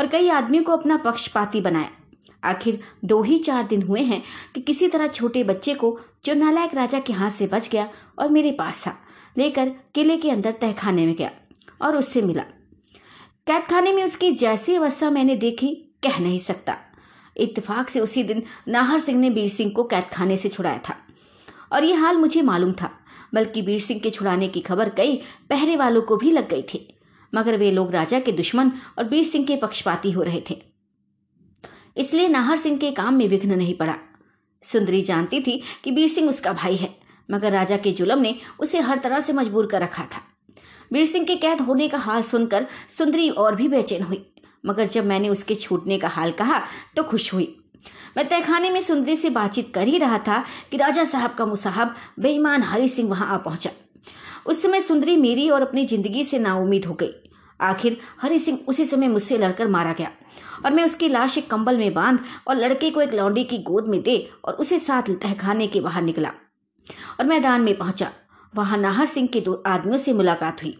और 0.00 0.06
कई 0.06 0.28
आदमियों 0.28 0.64
को 0.64 0.72
अपना 0.72 0.96
पक्षपाती 0.96 1.60
बनाया। 1.60 1.90
आखिर 2.44 2.80
दो 3.04 3.22
ही 3.22 3.38
चार 3.38 3.62
दिन 3.62 3.82
हुए 3.82 4.00
हैं 4.00 4.22
कि 4.54 4.60
किसी 4.60 4.88
तरह 4.88 5.06
छोटे 5.06 5.44
बच्चे 5.44 5.74
को 5.74 5.98
जो 6.24 6.34
नालायक 6.34 6.74
राजा 6.74 6.98
के 6.98 7.12
हाथ 7.12 7.30
से 7.30 7.46
बच 7.46 7.68
गया 7.68 7.88
और 8.18 8.28
मेरे 8.28 8.52
पास 8.52 8.86
था, 8.86 8.96
लेकर 9.38 9.72
किले 9.94 10.16
के 10.16 10.30
अंदर 10.30 10.52
तहखाने 10.52 11.06
में 11.06 11.14
गया 11.14 11.30
और 11.82 11.96
उससे 11.96 12.22
मिला। 12.22 12.42
कैद 13.46 13.62
खाने 13.62 13.92
में 13.92 14.04
उसकी 14.04 14.32
जैसी 14.32 14.74
अवस्था 14.74 15.10
मैंने 15.10 15.36
देखी, 15.36 15.74
कह 16.02 16.18
नहीं 16.18 16.38
सकता। 16.38 16.76
इत्तेफाक 17.36 17.88
से 17.88 18.00
उसी 18.00 18.22
दिन 18.22 18.42
नाहर 18.68 18.98
सिंह 18.98 19.20
ने 19.20 19.30
बीर 19.30 19.48
सिंह 19.48 19.72
को 19.72 19.84
कैद 19.84 20.04
खाने 20.04 20.36
से 20.36 20.48
छुड़ाया 20.48 20.78
था। 20.78 20.96
और 21.72 21.84
यह 21.84 22.02
हाल 22.02 22.16
मुझे 22.16 22.42
मालूम 22.42 22.72
था, 22.72 22.90
बल्कि 23.34 23.62
बीर 23.62 23.80
सिंह 23.80 24.00
के 24.00 24.10
छुड़ाने 24.10 24.48
की 24.48 24.60
खबर 24.60 24.88
कई 24.88 25.20
पहरे 25.50 25.76
वालों 25.76 26.02
को 26.02 26.16
भी 26.16 26.30
लग 26.30 26.48
गई 26.48 26.62
थी। 26.62 26.88
मगर 27.34 27.56
वे 27.56 27.70
लोग 27.70 27.92
राजा 27.92 28.20
के 28.20 28.32
दुश्मन 28.32 28.72
और 28.98 29.04
बीर 29.04 29.24
सिंह 29.24 29.46
के 29.46 29.56
पक्षपाती 29.56 30.10
हो 30.10 30.22
रहे 30.22 30.42
थे। 30.50 30.73
इसलिए 31.96 32.28
नाहर 32.28 32.56
सिंह 32.56 32.78
के 32.78 32.90
काम 32.92 33.14
में 33.14 33.26
विघ्न 33.28 33.52
नहीं 33.52 33.74
पड़ा। 33.74 33.96
सुंदरी 34.62 35.02
जानती 35.02 35.40
थी 35.40 35.60
कि 35.84 35.90
बीर 35.90 36.08
सिंह 36.08 36.28
उसका 36.28 36.52
भाई 36.52 36.76
है, 36.76 36.94
मगर 37.28 37.52
राजा 37.52 37.76
के 37.76 37.90
जुलम 37.92 38.18
ने 38.18 38.34
उसे 38.60 38.80
हर 38.80 38.98
तरह 38.98 39.20
से 39.20 39.32
मजबूर 39.32 39.66
कर 39.66 39.82
रखा 39.82 40.04
था। 40.04 40.20
वीर 40.92 41.06
सिंह 41.06 41.24
के 41.26 41.36
कैद 41.36 41.60
होने 41.60 41.88
का 41.88 41.98
हाल 41.98 42.22
सुनकर 42.22 42.66
सुंदरी 42.90 43.28
और 43.30 43.54
भी 43.54 43.68
बेचैन 43.68 44.02
हुई, 44.02 44.24
मगर 44.66 44.86
जब 44.86 45.06
मैंने 45.06 45.28
उसके 45.28 45.54
छूटने 45.54 45.98
का 45.98 46.08
हाल 46.08 46.32
कहा 46.32 46.62
तो 46.96 47.02
खुश 47.02 47.32
हुई। 47.34 47.54
मैं 48.16 48.28
तहखाने 48.28 48.70
में 48.70 48.80
सुंदरी 48.80 49.16
से 49.16 49.30
बातचीत 49.30 49.72
कर 49.74 49.86
ही 49.86 49.98
रहा 49.98 50.18
था 50.18 50.42
कि 50.70 50.76
राजा 50.76 51.04
साहब 51.04 51.34
का 51.34 51.46
मुसाहब 51.46 51.94
बेईमान 52.20 52.62
हरि 52.62 52.88
सिंह 52.88 53.08
वहाँ 53.08 53.28
आ 53.28 53.36
पहुँचा। 53.38 53.70
उस 54.46 54.62
समय 54.62 54.80
सुंदरी 54.80 55.16
मेरी 55.16 55.48
और 55.50 55.62
अपनी 55.62 55.84
ज़िंदगी 55.86 56.24
से 56.24 56.38
नाउमीद 56.38 56.86
हो 56.86 56.94
गई। 56.94 57.12
आखिर 57.60 57.96
हरि 58.22 58.38
सिंह 58.38 58.58
उसी 58.68 58.84
समय 58.84 59.08
मुझसे 59.08 59.38
लड़कर 59.38 59.68
मारा 59.68 59.92
गया 59.92 60.10
और 60.64 60.72
मैं 60.72 60.84
उसकी 60.84 61.08
लाश 61.08 61.38
एक 61.38 61.50
कंबल 61.50 61.78
में 61.78 61.94
बाँध 61.94 62.20
और 62.48 62.56
लड़के 62.56 62.90
को 62.90 63.00
एक 63.00 63.14
लौंडी 63.14 63.44
की 63.44 63.58
गोद 63.58 63.88
में 63.88 64.02
दे 64.02 64.16
और 64.44 64.54
उसे 64.54 64.78
साथ 64.78 65.10
तहखाने 65.22 65.66
के 65.66 65.80
बाहर 65.80 66.02
निकला 66.02 66.30
और 67.20 67.26
मैदान 67.26 67.60
में 67.60 67.76
पहुँचा। 67.78 68.10
वहाँ 68.54 68.78
नाहर 68.78 69.06
सिंह 69.06 69.28
के 69.28 69.40
दो 69.40 69.62
आदमियों 69.66 69.98
से 69.98 70.12
मुलाकात 70.12 70.62
हुई। 70.62 70.76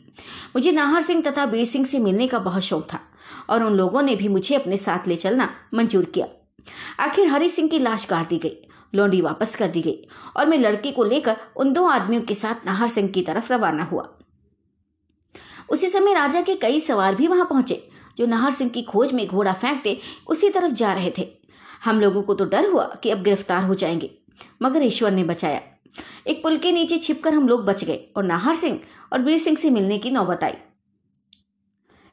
मुझे 0.54 0.72
नाहर 0.72 1.02
सिंह 1.02 1.22
तथा 1.22 1.46
बीर 1.46 1.64
सिंह 1.64 1.86
से 1.86 1.98
मिलने 1.98 2.26
का 2.26 2.38
बहुत 2.38 2.62
शौक 2.62 2.86
था 2.92 3.00
और 3.50 3.62
उन 3.62 3.74
लोगों 3.74 4.02
ने 4.02 4.16
भी 4.16 4.28
मुझे 4.28 4.54
अपने 4.54 4.76
साथ 4.76 5.08
ले 5.08 5.16
चलना 5.16 5.48
मंजूर 5.74 6.04
किया। 6.04 6.26
आखिर 7.00 7.28
हरि 7.28 7.48
सिंह 7.48 7.68
की 7.68 7.78
लाश 7.78 8.04
काट 8.04 8.28
दी 8.28 8.38
गई, 8.38 8.56
लौंडी 8.94 9.20
वापस 9.20 9.54
कर 9.56 9.68
दी 9.68 9.82
गई 9.82 10.06
और 10.36 10.46
मैं 10.46 10.58
लड़के 10.58 10.92
को 10.92 11.04
लेकर 11.04 11.36
उन 11.56 11.72
दो 11.72 11.86
आदमियों 11.86 12.22
के 12.22 12.34
साथ 12.34 12.66
नाहर 12.66 12.88
सिंह 12.88 13.08
की 13.08 13.22
तरफ़ 13.22 13.52
रवाना 13.52 13.84
हुआ। 13.84 14.08
उसी 15.68 15.88
समय 15.88 16.14
राजा 16.14 16.40
के 16.42 16.54
कई 16.54 16.80
सवार 16.80 17.14
भी 17.14 17.26
वहाँ 17.26 17.44
पहुँचे, 17.44 17.88
जो 18.18 18.26
नाहर 18.26 18.50
सिंह 18.50 18.70
की 18.70 18.82
खोज 18.82 19.12
में 19.12 19.26
घोड़ा 19.26 19.52
फेंकते 19.52 19.98
उसी 20.26 20.50
तरफ़ 20.50 20.72
जा 20.72 20.92
रहे 20.92 21.12
थे। 21.18 21.28
हम 21.84 22.00
लोगों 22.00 22.22
को 22.22 22.34
तो 22.34 22.44
डर 22.44 22.70
हुआ 22.70 22.84
कि 23.02 23.10
अब 23.10 23.22
गिरफ़्तार 23.22 23.64
हो 23.64 23.74
जाएँगे, 23.74 24.10
मगर 24.62 24.82
ईश्वर 24.82 25.10
ने 25.10 25.24
बचाया। 25.24 25.60
एक 26.26 26.42
पुल 26.42 26.56
के 26.58 26.72
नीचे 26.72 26.98
छिपकर 26.98 27.34
हम 27.34 27.48
लोग 27.48 27.64
बच 27.64 27.84
गए 27.84 27.98
और 28.16 28.24
नाहर 28.24 28.54
सिंह 28.54 28.80
और 29.12 29.22
वीर 29.22 29.38
सिंह 29.38 29.56
से 29.56 29.70
मिलने 29.70 29.98
की 29.98 30.10
नौबत 30.10 30.44
आई। 30.44 30.54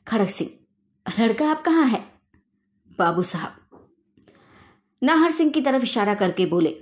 खड़क 0.07 0.29
सिंह, 0.29 0.49
लड़का 1.19 1.49
आप 1.51 1.61
कहाँ 1.61 1.85
है? 1.85 2.03
बाबू 2.99 3.23
साहब। 3.23 3.55
नाहर 5.01 5.31
सिंह 5.31 5.51
की 5.51 5.61
तरफ़ 5.61 5.83
इशारा 5.83 6.13
करके 6.13 6.45
बोले, 6.45 6.75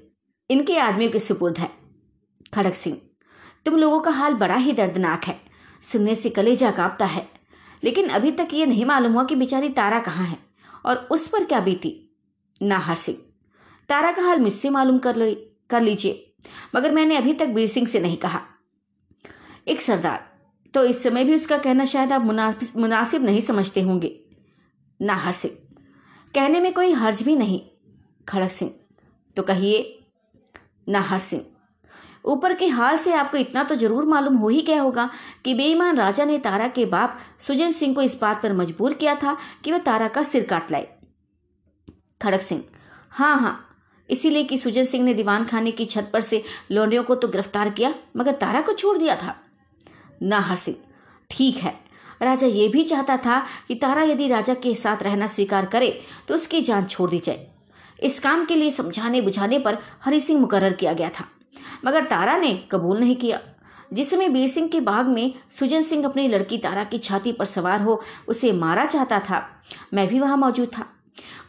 इनके 0.49 0.77
आदमियों 0.77 1.11
के 1.11 1.19
सुपुर्द 1.19 1.57
है। 1.57 1.69
खड़क 2.53 2.73
सिंह, 2.73 2.97
तुम 3.65 3.75
लोगों 3.75 3.99
का 3.99 4.11
हाल 4.11 4.33
बड़ा 4.33 4.55
ही 4.55 4.73
दर्दनाक 4.73 5.25
है। 5.25 5.49
सुनने 5.83 6.15
से 6.15 6.29
कलेजा 6.29 6.71
कांपता 6.71 7.05
है। 7.05 7.27
लेकिन 7.83 8.09
अभी 8.09 8.31
तक 8.31 8.48
ये 8.53 8.65
नहीं 8.65 8.86
मालूम 8.86 9.13
हुआ 9.13 9.24
कि 9.24 9.36
बेचारी 9.36 9.69
तारा 9.71 10.00
कहाँ 10.00 10.25
है, 10.25 10.38
और 10.86 11.07
उस 11.12 11.27
पर 11.27 11.43
क्या 11.43 11.59
बीती। 11.59 11.95
नाहर 12.62 12.95
सिंह 12.95 13.17
तारा 13.89 14.12
का 14.12 14.21
हाल 14.21 14.39
मुझसे 14.39 14.69
मालूम 14.69 14.98
कर 15.00 15.15
ली, 15.15 15.33
कर 15.69 15.81
लीजिए, 15.81 16.33
मगर 16.75 16.91
मैंने 16.91 17.17
अभी 17.17 17.33
तक 17.33 17.48
वीर 17.48 17.67
सिंह 17.67 17.88
से 17.88 18.00
नहीं 18.00 18.17
कहा। 18.17 18.41
एक 19.67 19.81
सरदार 19.81 20.27
तो 20.74 20.83
इस 20.86 21.01
समय 21.03 21.24
भी 21.24 21.36
उसका 21.36 21.57
कहना 21.57 21.86
शायद 21.86 22.12
आप 22.12 22.21
मुनासिब 22.21 23.24
नहीं 23.25 23.41
समझते 23.41 23.81
होंगे। 23.81 24.12
नाहर 25.00 25.33
सिंह 25.33 25.53
कहने 26.33 26.59
में 26.59 26.74
कोई 26.74 26.91
हर्ज 26.93 27.21
भी 27.24 27.36
नहीं 27.36 27.62
खड़क 28.27 28.51
सिंह। 28.51 28.71
तो 29.38 29.43
कहिए 29.43 29.79
नाहर 30.89 31.19
सिंह 31.19 31.41
ऊपर 32.25 32.53
के 32.53 32.67
हाल 32.67 32.97
से 32.97 33.13
आपको 33.13 33.38
इतना 33.38 33.63
तो 33.63 33.75
ज़रूर 33.75 34.05
मालूम 34.05 34.35
हो 34.35 34.49
ही 34.49 34.61
गया 34.61 34.81
होगा 34.81 35.09
कि 35.45 35.53
बेईमान 35.53 35.97
राजा 35.97 36.25
ने 36.25 36.38
तारा 36.39 36.67
के 36.67 36.85
बाप 36.88 37.17
सुजन 37.39 37.71
सिंह 37.71 37.95
को 37.95 38.01
इस 38.01 38.17
बात 38.21 38.41
पर 38.43 38.53
मजबूर 38.53 38.93
किया 38.93 39.15
था 39.15 39.38
कि 39.63 39.71
वह 39.71 39.77
तारा 39.79 40.07
का 40.07 40.23
सिर 40.23 40.43
काट 40.43 40.71
लाए। 40.71 40.88
खड़क 42.21 42.41
सिंह 42.41 42.63
हाँ 43.11 43.39
हाँ 43.39 43.65
इसीलिए 44.09 44.43
कि 44.43 44.57
सुजन 44.57 44.85
सिंह 44.85 45.03
ने 45.05 45.13
दीवान 45.13 45.45
खाने 45.45 45.71
की 45.71 45.85
छत 45.85 46.09
पर 46.13 46.21
से 46.21 46.41
लौंडियों 46.71 47.03
को 47.03 47.15
तो 47.15 47.27
गिरफ़्तार 47.27 47.69
किया, 47.69 47.93
मगर 48.17 48.31
तारा 48.33 48.61
को 48.61 48.73
छोड़ 48.73 48.97
दिया 48.97 49.15
था। 49.15 49.35
नाहर 50.23 50.55
सिंह, 50.57 50.77
ठीक 51.31 51.57
है, 51.57 51.73
राजा 52.21 52.47
ये 52.47 52.67
भी 52.67 52.83
चाहता 52.83 53.17
था 53.17 53.39
कि 53.67 53.75
तारा 53.75 54.03
यदि 54.03 54.27
राजा 54.27 54.53
के 54.55 54.73
साथ 54.75 55.03
रहना 55.03 55.27
स्वीकार 55.27 55.65
करे 55.67 55.99
तो 56.27 56.36
उसकी 56.36 56.62
जान 56.62 56.86
छोड़ 56.86 57.10
दी 57.10 57.19
जाए। 57.19 57.47
इस 57.99 58.19
काम 58.19 58.45
के 58.45 58.55
लिए 58.55 58.71
समझाने 58.71 59.21
बुझाने 59.21 59.60
पर 59.60 59.77
हरि 60.03 60.19
सिंह 60.19 60.39
मुकर्र 60.39 60.73
किया 60.73 60.93
गया 60.93 61.10
था। 61.10 61.25
मगर 61.86 62.06
तारा 62.06 62.38
ने 62.38 62.54
कबूल 62.72 63.00
नहीं 63.00 63.15
किया। 63.15 63.39
जिस 63.94 64.10
समय 64.10 64.30
बीर 64.30 64.48
सिंह 64.50 64.68
के 64.68 64.80
बाग 64.80 65.08
में 65.08 65.34
सुजन 65.52 65.82
सिंह 65.82 66.06
अपनी 66.06 66.28
लड़की 66.28 66.58
तारा 66.58 66.84
की 66.84 66.98
छाती 66.98 67.32
पर 67.32 67.46
सवार 67.46 67.82
हो, 67.82 68.02
उसे 68.28 68.52
मारा 68.52 68.86
चाहता 68.86 69.20
था, 69.20 69.44
मैं 69.94 70.08
भी 70.08 70.20
वहाँ 70.20 70.38
मौजूद 70.38 70.72
था। 70.78 70.86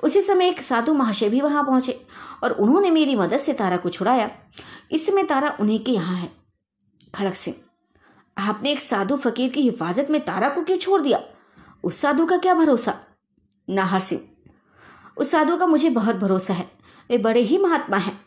उसी 0.02 0.20
समय 0.22 0.48
एक 0.48 0.60
साधु 0.62 0.94
महाशय 0.94 1.28
भी 1.28 1.40
वहाँ 1.40 1.64
पहुँचे 1.64 2.00
और 2.42 2.52
उन्होंने 2.52 2.90
मेरी 2.90 3.16
मदद 3.16 3.38
से 3.38 3.52
तारा 3.52 3.76
को 3.76 3.88
छुड़ाया। 3.88 4.30
इस 4.90 5.06
समय 5.06 5.24
तारा 5.24 5.56
उन्हीं 5.60 5.78
के 5.84 5.92
यहाँ 5.92 6.16
है। 6.16 6.30
खड़क 7.14 7.34
सिंह, 7.34 7.56
आपने 8.36 8.72
एक 8.72 8.80
साधु 8.80 9.16
फकीर 9.16 9.50
की 9.50 9.62
हिफाजत 9.62 10.10
में 10.10 10.20
तारा 10.24 10.48
को 10.48 10.62
क्यों 10.62 10.76
छोड़ 10.76 11.00
दिया? 11.02 11.20
उस 11.84 11.96
साधु 11.96 12.26
का 12.26 12.36
क्या 12.36 12.54
भरोसा? 12.54 12.94
नाहर 13.68 14.00
सिंह, 14.00 14.20
उस 15.16 15.30
साधु 15.30 15.56
का 15.56 15.66
मुझे 15.66 15.90
बहुत 15.90 16.16
भरोसा 16.16 16.54
है। 16.54 16.68
वे 17.10 17.18
बड़े 17.18 17.40
ही 17.40 17.58
महात्मा 17.58 17.96
हैं। 17.96 18.20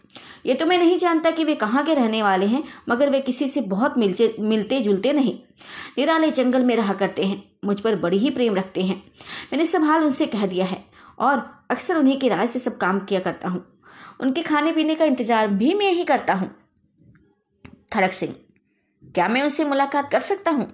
ये 0.45 0.53
तो 0.53 0.65
मैं 0.65 0.77
नहीं 0.77 0.97
जानता 0.97 1.31
कि 1.31 1.43
वे 1.43 1.55
कहाँ 1.55 1.83
के 1.85 1.93
रहने 1.93 2.21
वाले 2.23 2.45
हैं, 2.45 2.63
मगर 2.89 3.09
वे 3.09 3.19
किसी 3.21 3.47
से 3.47 3.61
बहुत 3.63 3.97
मिलचे, 3.97 4.35
मिलते 4.39 4.79
जुलते 4.81 5.13
नहीं। 5.13 5.33
निराले 5.97 6.31
जंगल 6.31 6.63
में 6.63 6.75
रहा 6.75 6.93
करते 6.93 7.25
हैं, 7.25 7.43
मुझ 7.65 7.79
पर 7.79 7.95
बड़ी 7.95 8.17
ही 8.17 8.29
प्रेम 8.29 8.55
रखते 8.55 8.81
हैं। 8.81 8.95
मैंने 9.51 9.65
सब 9.65 9.83
हाल 9.83 10.03
उनसे 10.03 10.25
कह 10.27 10.45
दिया 10.45 10.65
है, 10.65 10.83
और 11.19 11.43
अक्सर 11.71 11.97
उन्हीं 11.97 12.19
की 12.19 12.29
राय 12.29 12.47
से 12.47 12.59
सब 12.59 12.77
काम 12.77 12.99
किया 13.01 13.19
करता 13.19 13.49
हूँ। 13.49 13.65
उनके 14.21 14.41
खाने 14.41 14.71
पीने 14.71 14.95
का 14.95 15.05
इंतज़ार 15.05 15.47
भी 15.49 15.73
मैं 15.73 15.91
ही 15.91 16.03
करता 16.03 16.33
हूँ। 16.33 16.49
खड़क 17.93 18.11
सिंह, 18.13 18.35
क्या 19.03 19.27
मैं 19.27 19.41
उनसे 19.41 19.65
मुलाकात 19.65 20.11
कर 20.11 20.19
सकता 20.21 20.51
हूँ? 20.51 20.71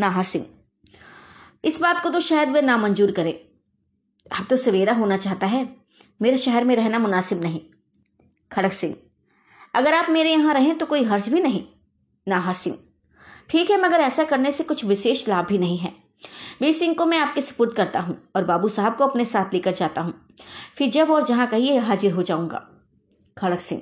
नाहर 0.00 0.22
सिंह, 0.24 0.46
इस 1.64 1.80
बात 1.80 2.02
को 2.02 2.10
तो 2.10 2.20
शायद 2.22 2.48
वे 2.48 2.60
नामंजूर 2.62 3.10
करें। 3.12 3.32
अब 3.32 4.46
तो 4.50 4.56
सवेरा 4.56 4.92
होना 4.94 5.16
चाहता 5.16 5.46
है, 5.46 5.68
मेरे 6.20 6.38
शहर 6.38 6.64
में 6.64 6.74
रहना 6.76 6.98
मुनासिब 6.98 7.42
नहीं। 7.42 7.60
खड़क 8.50 8.72
सिंह 8.72 8.94
अगर 9.74 9.94
आप 9.94 10.10
मेरे 10.10 10.30
यहाँ 10.30 10.54
रहें 10.54 10.76
तो 10.78 10.86
कोई 10.86 11.04
हर्ज 11.04 11.28
भी 11.28 11.40
नहीं। 11.40 11.62
नाहर 12.26 12.54
सिंह 12.54 12.76
ठीक 13.50 13.70
है, 13.70 13.80
मगर 13.82 14.00
ऐसा 14.00 14.24
करने 14.24 14.52
से 14.52 14.64
कुछ 14.64 14.84
विशेष 14.84 15.28
लाभ 15.28 15.46
भी 15.46 15.58
नहीं 15.58 15.78
है। 15.78 15.92
वीर 16.60 16.72
सिंह 16.72 16.94
को 16.94 17.06
मैं 17.06 17.18
आपके 17.18 17.40
सपुर्द 17.40 17.72
करता 17.72 18.00
हूँ 18.00 18.16
और 18.36 18.44
बाबू 18.44 18.68
साहब 18.68 18.96
को 18.96 19.06
अपने 19.06 19.24
साथ 19.24 19.54
लेकर 19.54 19.72
जाता 19.72 20.02
हूँ। 20.02 20.14
फिर 20.76 20.90
जब 20.90 21.10
और 21.10 21.24
जहाँ 21.24 21.46
कहिए, 21.46 21.78
हाजिर 21.78 22.12
हो 22.12 22.22
जाऊँगा। 22.22 22.66
खड़क 23.38 23.60
सिंह। 23.60 23.80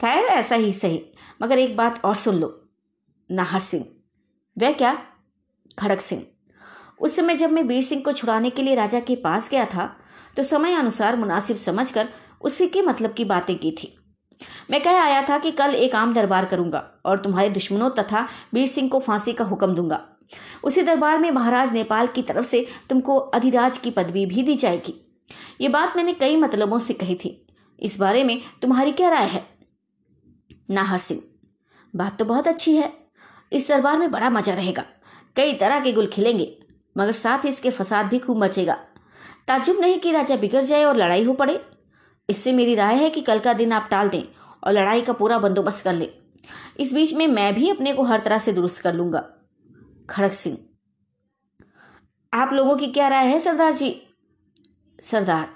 खैर, 0.00 0.24
ऐसा 0.24 0.54
ही 0.56 0.72
सही, 0.72 1.02
मगर 1.42 1.58
एक 1.58 1.76
बात 1.76 2.04
और 2.04 2.14
सुन 2.14 2.34
लो। 2.34 2.48
नाहर 3.30 3.60
सिंह 3.60 3.84
वह 4.56 4.72
क्या? 4.72 4.96
खड़क 5.78 6.00
सिंह। 6.00 6.22
उस 7.00 7.16
समय 7.16 7.36
जब 7.36 7.50
मैं 7.50 7.62
वीर 7.62 7.82
सिंह 7.82 8.02
को 8.02 8.12
छुड़ाने 8.12 8.50
के 8.50 8.62
लिए 8.62 8.74
राजा 8.74 9.00
के 9.00 9.16
पास 9.16 9.48
गया 9.50 9.64
था 9.66 9.86
तो 10.36 10.42
समय 10.42 10.74
अनुसार 10.74 11.16
मुनासिब 11.16 11.56
समझकर 11.56 12.08
उसी 12.40 12.66
के 12.66 12.82
मतलब 12.82 13.14
की 13.14 13.24
बातें 13.24 13.56
की 13.58 13.70
थी। 13.72 13.95
मैं 14.70 14.82
कह 14.82 15.00
आया 15.00 15.22
था 15.28 15.38
कि 15.38 15.50
कल 15.52 15.74
एक 15.74 15.94
आम 15.94 16.12
दरबार 16.14 16.44
करूँगा 16.44 16.84
और 17.06 17.18
तुम्हारे 17.18 17.48
दुश्मनों 17.50 17.90
तथा 17.90 18.26
वीर 18.54 18.66
सिंह 18.66 18.88
को 18.88 18.98
फांसी 18.98 19.32
का 19.32 19.44
हुक्म 19.44 19.74
दूँगा। 19.74 20.02
उसी 20.64 20.82
दरबार 20.82 21.18
में 21.18 21.30
महाराज 21.30 21.72
नेपाल 21.72 22.06
की 22.06 22.22
तरफ़ 22.22 22.44
से 22.44 22.66
तुमको 22.90 23.16
अधिराज 23.16 23.78
की 23.78 23.90
पदवी 23.90 24.24
भी 24.26 24.42
दी 24.42 24.54
जाएगी। 24.54 24.94
ये 25.60 25.68
बात 25.68 25.96
मैंने 25.96 26.12
कई 26.12 26.36
मतलबों 26.36 26.78
से 26.78 26.94
कही 26.94 27.14
थी। 27.14 27.30
इस 27.78 27.98
बारे 27.98 28.24
में 28.24 28.40
तुम्हारी 28.62 28.92
क्या 28.92 29.08
राय 29.08 29.26
है? 29.26 29.44
नाहर 30.70 30.98
सिंह, 30.98 31.20
बात 31.94 32.18
तो 32.18 32.24
बहुत 32.24 32.48
अच्छी 32.48 32.76
है। 32.76 32.92
इस 33.52 33.68
दरबार 33.68 33.98
में 33.98 34.10
बड़ा 34.10 34.30
मज़ा 34.30 34.54
रहेगा। 34.54 34.84
कई 35.36 35.52
तरह 35.52 35.80
के 35.80 35.92
गुल 35.92 36.06
खिलेंगे, 36.06 36.56
मगर 36.96 37.12
साथ 37.12 37.44
ही 37.44 37.48
इसके 37.48 37.70
फसाद 37.70 38.06
भी 38.06 38.18
खूब 38.18 38.38
मचेगा। 38.38 38.74
ताजुब 39.48 39.80
नहीं 39.80 39.98
कि 39.98 40.12
राजा 40.12 40.36
बिगड़ 40.36 40.62
जाए 40.62 40.84
और 40.84 40.96
लड़ाई 40.96 41.24
हो 41.24 41.32
पड़े। 41.34 41.60
इससे 42.28 42.52
मेरी 42.52 42.74
राय 42.74 42.94
है 42.94 43.10
कि 43.10 43.20
कल 43.20 43.38
का 43.38 43.52
दिन 43.52 43.72
आप 43.72 43.88
टाल 43.90 44.08
दें 44.08 44.22
और 44.64 44.72
लड़ाई 44.72 45.02
का 45.02 45.12
पूरा 45.12 45.38
बंदोबस्त 45.38 45.84
कर 45.84 45.92
ले। 45.92 46.10
इस 46.80 46.92
बीच 46.94 47.14
में 47.14 47.26
मैं 47.26 47.54
भी 47.54 47.70
अपने 47.70 47.92
को 47.92 48.02
हर 48.02 48.20
तरह 48.20 48.38
से 48.38 48.52
दुरुस्त 48.52 48.82
कर 48.82 48.94
लूँगा। 48.94 49.28
खड़क 50.10 50.32
सिंह। 50.32 50.58
आप 52.32 52.52
लोगों 52.52 52.76
की 52.76 52.86
क्या 52.86 53.08
राय 53.08 53.26
है, 53.26 53.40
सरदार 53.40 53.72
जी? 53.72 54.02
सरदार। 55.02 55.48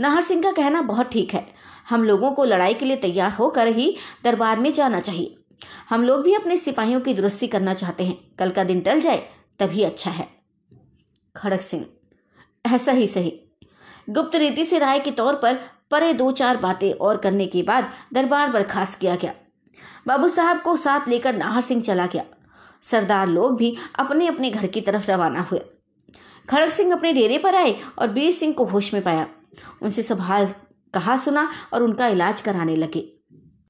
नाहर 0.00 0.22
सिंह 0.22 0.42
का 0.42 0.52
कहना 0.52 0.82
बहुत 0.82 1.10
ठीक 1.10 1.34
है। 1.34 1.46
हम 1.88 2.04
लोगों 2.04 2.32
को 2.32 2.44
लड़ाई 2.44 2.74
के 2.74 2.84
लिए 2.84 2.96
तैयार 2.96 3.32
होकर 3.32 3.66
ही 3.66 3.96
दरबार 4.24 4.60
में 4.60 4.72
जाना 4.72 5.00
चाहिए। 5.00 5.36
हम 5.90 6.04
लोग 6.04 6.22
भी 6.22 6.34
अपने 6.34 6.56
सिपाहियों 6.56 7.00
की 7.00 7.14
दुरुस्ती 7.14 7.46
करना 7.46 7.74
चाहते 7.74 8.04
हैं। 8.04 8.34
कल 8.38 8.50
का 8.50 8.64
दिन 8.64 8.80
टल 8.80 9.00
जाए, 9.00 9.28
तभी 9.58 9.82
अच्छा 9.82 10.10
है। 10.10 10.28
खड़क 11.36 11.60
सिंह। 11.60 11.86
ऐसा 12.74 12.92
ही 12.92 13.06
सही। 13.06 13.40
गुप्त 14.10 14.36
रीति 14.36 14.64
से 14.64 14.78
राय 14.78 15.00
के 15.00 15.10
तौर 15.10 15.34
पर 15.34 15.58
परे 15.92 16.12
दो 16.12 16.30
चार 16.32 16.56
बातें 16.56 16.92
और 16.92 17.16
करने 17.16 17.46
के 17.46 17.62
बाद 17.62 17.90
दरबार 18.12 18.50
बर्खास्त 18.52 18.98
किया 18.98 19.16
गया। 19.16 19.34
बाबू 20.06 20.28
साहब 20.28 20.62
को 20.62 20.76
साथ 20.76 21.08
लेकर 21.08 21.36
नाहर 21.36 21.60
सिंह 21.60 21.82
चला 21.82 22.06
गया। 22.06 22.24
सरदार 22.82 23.28
लोग 23.28 23.56
भी 23.56 23.76
अपने 23.98 24.26
अपने 24.26 24.50
घर 24.50 24.66
की 24.66 24.80
तरफ़ 24.80 25.10
रवाना 25.10 25.40
हुए। 25.40 25.60
खड़ग 26.48 26.68
सिंह 26.68 26.92
अपने 26.92 27.12
डेरे 27.12 27.38
पर 27.38 27.54
आए 27.54 27.78
और 27.98 28.08
बीर 28.08 28.32
सिंह 28.32 28.52
को 28.52 28.64
होश 28.64 28.94
में 28.94 29.02
पाया। 29.02 29.26
उनसे 29.82 30.02
सब 30.02 30.20
हाल 30.20 30.46
कहा 30.94 31.16
सुना 31.16 31.48
और 31.72 31.82
उनका 31.82 32.06
इलाज 32.06 32.40
कराने 32.40 32.76
लगे। 32.76 33.21